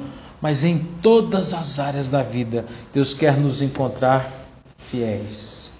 mas 0.40 0.64
em 0.64 0.78
todas 1.02 1.52
as 1.52 1.78
áreas 1.78 2.06
da 2.06 2.22
vida. 2.22 2.64
Deus 2.94 3.12
quer 3.12 3.36
nos 3.36 3.60
encontrar 3.60 4.26
fiéis. 4.78 5.74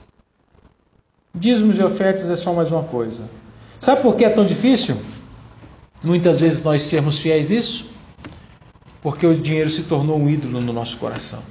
Dízimos 1.35 1.79
e 1.79 1.83
ofertas 1.83 2.29
é 2.29 2.37
só 2.37 2.53
mais 2.53 2.71
uma 2.71 2.83
coisa. 2.83 3.23
Sabe 3.79 4.03
por 4.03 4.17
que 4.17 4.27
é 4.27 4.29
tão 4.29 4.45
difícil? 4.45 4.99
Muitas 6.05 6.41
vezes 6.41 6.61
nós 6.61 6.83
sermos 6.83 7.17
fiéis 7.17 7.49
nisso? 7.49 7.87
Porque 9.01 9.27
o 9.27 9.35
dinheiro 9.35 9.71
se 9.71 9.85
tornou 9.85 10.19
um 10.19 10.29
ídolo 10.29 10.61
no 10.61 10.75
nosso 10.75 10.99
coração. 10.99 11.43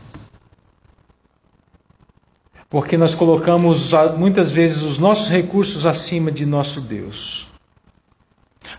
Porque 2.69 2.97
nós 2.97 3.15
colocamos 3.15 3.91
muitas 4.17 4.51
vezes 4.51 4.83
os 4.83 4.99
nossos 4.99 5.31
recursos 5.31 5.85
acima 5.85 6.31
de 6.31 6.45
nosso 6.45 6.79
Deus. 6.79 7.47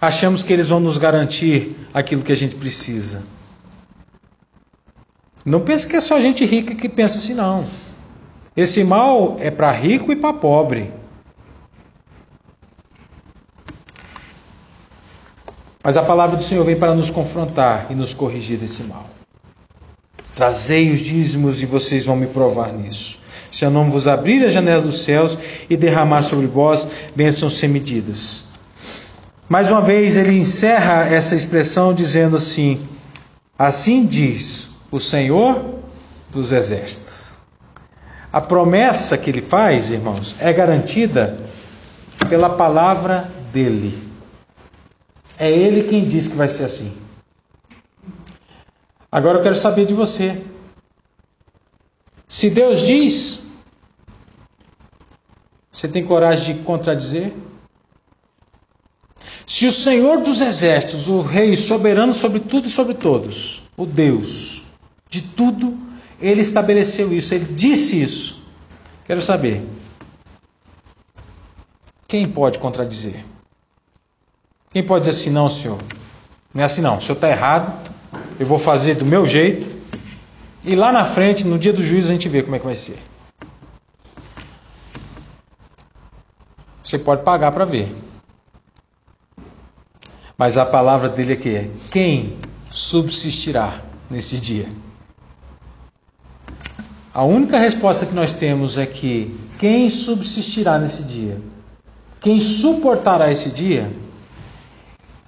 Achamos 0.00 0.42
que 0.42 0.52
eles 0.52 0.68
vão 0.68 0.78
nos 0.78 0.96
garantir 0.96 1.76
aquilo 1.92 2.22
que 2.22 2.30
a 2.30 2.36
gente 2.36 2.54
precisa. 2.54 3.22
Não 5.44 5.60
pense 5.60 5.86
que 5.86 5.96
é 5.96 6.00
só 6.00 6.20
gente 6.20 6.44
rica 6.44 6.74
que 6.74 6.88
pensa 6.88 7.18
assim, 7.18 7.34
não. 7.34 7.66
Esse 8.56 8.84
mal 8.84 9.36
é 9.40 9.50
para 9.50 9.72
rico 9.72 10.12
e 10.12 10.16
para 10.16 10.34
pobre. 10.34 10.92
Mas 15.82 15.96
a 15.96 16.02
palavra 16.02 16.36
do 16.36 16.42
Senhor 16.42 16.62
vem 16.64 16.76
para 16.76 16.94
nos 16.94 17.10
confrontar 17.10 17.86
e 17.90 17.94
nos 17.94 18.12
corrigir 18.12 18.58
desse 18.58 18.82
mal. 18.84 19.08
Trazei 20.34 20.92
os 20.92 21.00
dízimos 21.00 21.62
e 21.62 21.66
vocês 21.66 22.06
vão 22.06 22.16
me 22.16 22.26
provar 22.26 22.72
nisso 22.72 23.20
se 23.50 23.64
eu 23.64 23.70
não 23.70 23.90
vos 23.90 24.06
abrir 24.06 24.44
as 24.44 24.52
janelas 24.52 24.84
dos 24.84 25.02
céus 25.02 25.36
e 25.68 25.76
derramar 25.76 26.22
sobre 26.22 26.46
vós 26.46 26.86
bênçãos 27.14 27.58
sem 27.58 27.68
medidas. 27.68 28.44
Mais 29.48 29.70
uma 29.70 29.80
vez 29.80 30.16
ele 30.16 30.38
encerra 30.38 31.06
essa 31.06 31.34
expressão 31.34 31.92
dizendo 31.92 32.36
assim: 32.36 32.80
Assim 33.58 34.06
diz 34.06 34.70
o 34.90 35.00
Senhor 35.00 35.80
dos 36.30 36.52
exércitos. 36.52 37.38
A 38.32 38.40
promessa 38.40 39.18
que 39.18 39.28
ele 39.28 39.42
faz, 39.42 39.90
irmãos, 39.90 40.36
é 40.38 40.52
garantida 40.52 41.36
pela 42.28 42.50
palavra 42.50 43.28
dele. 43.52 43.98
É 45.36 45.50
ele 45.50 45.82
quem 45.88 46.06
diz 46.06 46.28
que 46.28 46.36
vai 46.36 46.48
ser 46.48 46.64
assim. 46.64 46.92
Agora 49.10 49.38
eu 49.38 49.42
quero 49.42 49.56
saber 49.56 49.86
de 49.86 49.94
você. 49.94 50.40
Se 52.28 52.48
Deus 52.48 52.82
diz, 52.82 53.48
você 55.70 55.88
tem 55.88 56.04
coragem 56.04 56.56
de 56.56 56.62
contradizer? 56.62 57.32
Se 59.44 59.66
o 59.66 59.72
Senhor 59.72 60.22
dos 60.22 60.40
Exércitos, 60.40 61.08
o 61.08 61.22
Rei 61.22 61.56
soberano 61.56 62.14
sobre 62.14 62.38
tudo 62.38 62.68
e 62.68 62.70
sobre 62.70 62.94
todos, 62.94 63.62
o 63.76 63.84
Deus 63.84 64.62
de 65.08 65.22
tudo, 65.22 65.76
ele 66.20 66.40
estabeleceu 66.40 67.12
isso, 67.12 67.34
ele 67.34 67.52
disse 67.52 68.00
isso. 68.00 68.44
Quero 69.04 69.20
saber. 69.20 69.66
Quem 72.06 72.28
pode 72.28 72.60
contradizer? 72.60 73.24
Quem 74.70 74.84
pode 74.84 75.06
dizer 75.06 75.20
assim, 75.20 75.30
não, 75.30 75.50
senhor? 75.50 75.78
Não 76.54 76.62
é 76.62 76.66
assim, 76.66 76.80
não. 76.80 76.98
O 76.98 77.00
senhor 77.00 77.16
está 77.16 77.28
errado, 77.28 77.90
eu 78.40 78.46
vou 78.46 78.58
fazer 78.58 78.94
do 78.94 79.04
meu 79.04 79.26
jeito, 79.26 79.68
e 80.64 80.74
lá 80.74 80.90
na 80.90 81.04
frente, 81.04 81.46
no 81.46 81.58
dia 81.58 81.74
do 81.74 81.82
juízo, 81.82 82.08
a 82.08 82.12
gente 82.12 82.26
vê 82.26 82.42
como 82.42 82.56
é 82.56 82.58
que 82.58 82.64
vai 82.64 82.74
ser. 82.74 82.98
Você 86.82 86.98
pode 86.98 87.22
pagar 87.22 87.52
para 87.52 87.66
ver. 87.66 87.94
Mas 90.38 90.56
a 90.56 90.64
palavra 90.64 91.06
dele 91.10 91.34
é: 91.34 91.68
quem 91.90 92.38
subsistirá 92.70 93.78
neste 94.08 94.40
dia? 94.40 94.66
A 97.12 97.22
única 97.24 97.58
resposta 97.58 98.06
que 98.06 98.14
nós 98.14 98.32
temos 98.32 98.78
é 98.78 98.86
que 98.86 99.38
quem 99.58 99.90
subsistirá 99.90 100.78
nesse 100.78 101.02
dia, 101.02 101.38
quem 102.22 102.40
suportará 102.40 103.30
esse 103.30 103.50
dia, 103.50 103.92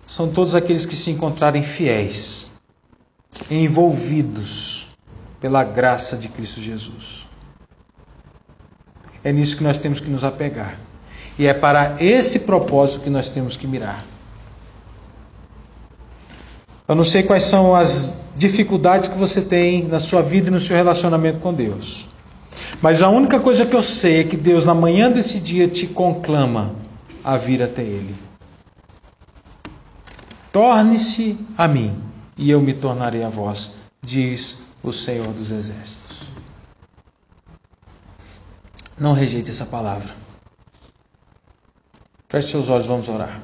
são 0.06 0.32
todos 0.32 0.54
aqueles 0.54 0.86
que 0.86 0.96
se 0.96 1.10
encontrarem 1.10 1.62
fiéis, 1.62 2.51
envolvidos 3.50 4.88
pela 5.40 5.64
graça 5.64 6.16
de 6.16 6.28
Cristo 6.28 6.60
Jesus. 6.60 7.26
É 9.24 9.32
nisso 9.32 9.56
que 9.56 9.64
nós 9.64 9.78
temos 9.78 10.00
que 10.00 10.10
nos 10.10 10.24
apegar. 10.24 10.78
E 11.38 11.46
é 11.46 11.54
para 11.54 11.96
esse 12.00 12.40
propósito 12.40 13.04
que 13.04 13.10
nós 13.10 13.28
temos 13.28 13.56
que 13.56 13.66
mirar. 13.66 14.04
Eu 16.86 16.94
não 16.94 17.04
sei 17.04 17.22
quais 17.22 17.44
são 17.44 17.74
as 17.74 18.14
dificuldades 18.36 19.08
que 19.08 19.16
você 19.16 19.40
tem 19.40 19.84
na 19.84 19.98
sua 19.98 20.20
vida 20.20 20.48
e 20.48 20.50
no 20.50 20.60
seu 20.60 20.76
relacionamento 20.76 21.38
com 21.38 21.54
Deus. 21.54 22.06
Mas 22.80 23.02
a 23.02 23.08
única 23.08 23.40
coisa 23.40 23.64
que 23.64 23.74
eu 23.74 23.82
sei 23.82 24.20
é 24.20 24.24
que 24.24 24.36
Deus, 24.36 24.66
na 24.66 24.74
manhã 24.74 25.10
desse 25.10 25.40
dia, 25.40 25.68
te 25.68 25.86
conclama 25.86 26.74
a 27.22 27.36
vir 27.36 27.62
até 27.62 27.82
Ele. 27.82 28.14
Torne-se 30.50 31.38
a 31.56 31.66
mim, 31.66 31.96
e 32.42 32.50
eu 32.50 32.60
me 32.60 32.74
tornarei 32.74 33.22
a 33.22 33.28
vós, 33.28 33.70
diz 34.02 34.58
o 34.82 34.92
Senhor 34.92 35.32
dos 35.32 35.52
Exércitos. 35.52 36.28
Não 38.98 39.12
rejeite 39.12 39.52
essa 39.52 39.64
palavra. 39.64 40.12
Feche 42.28 42.48
seus 42.48 42.68
olhos, 42.68 42.86
vamos 42.86 43.08
orar. 43.08 43.40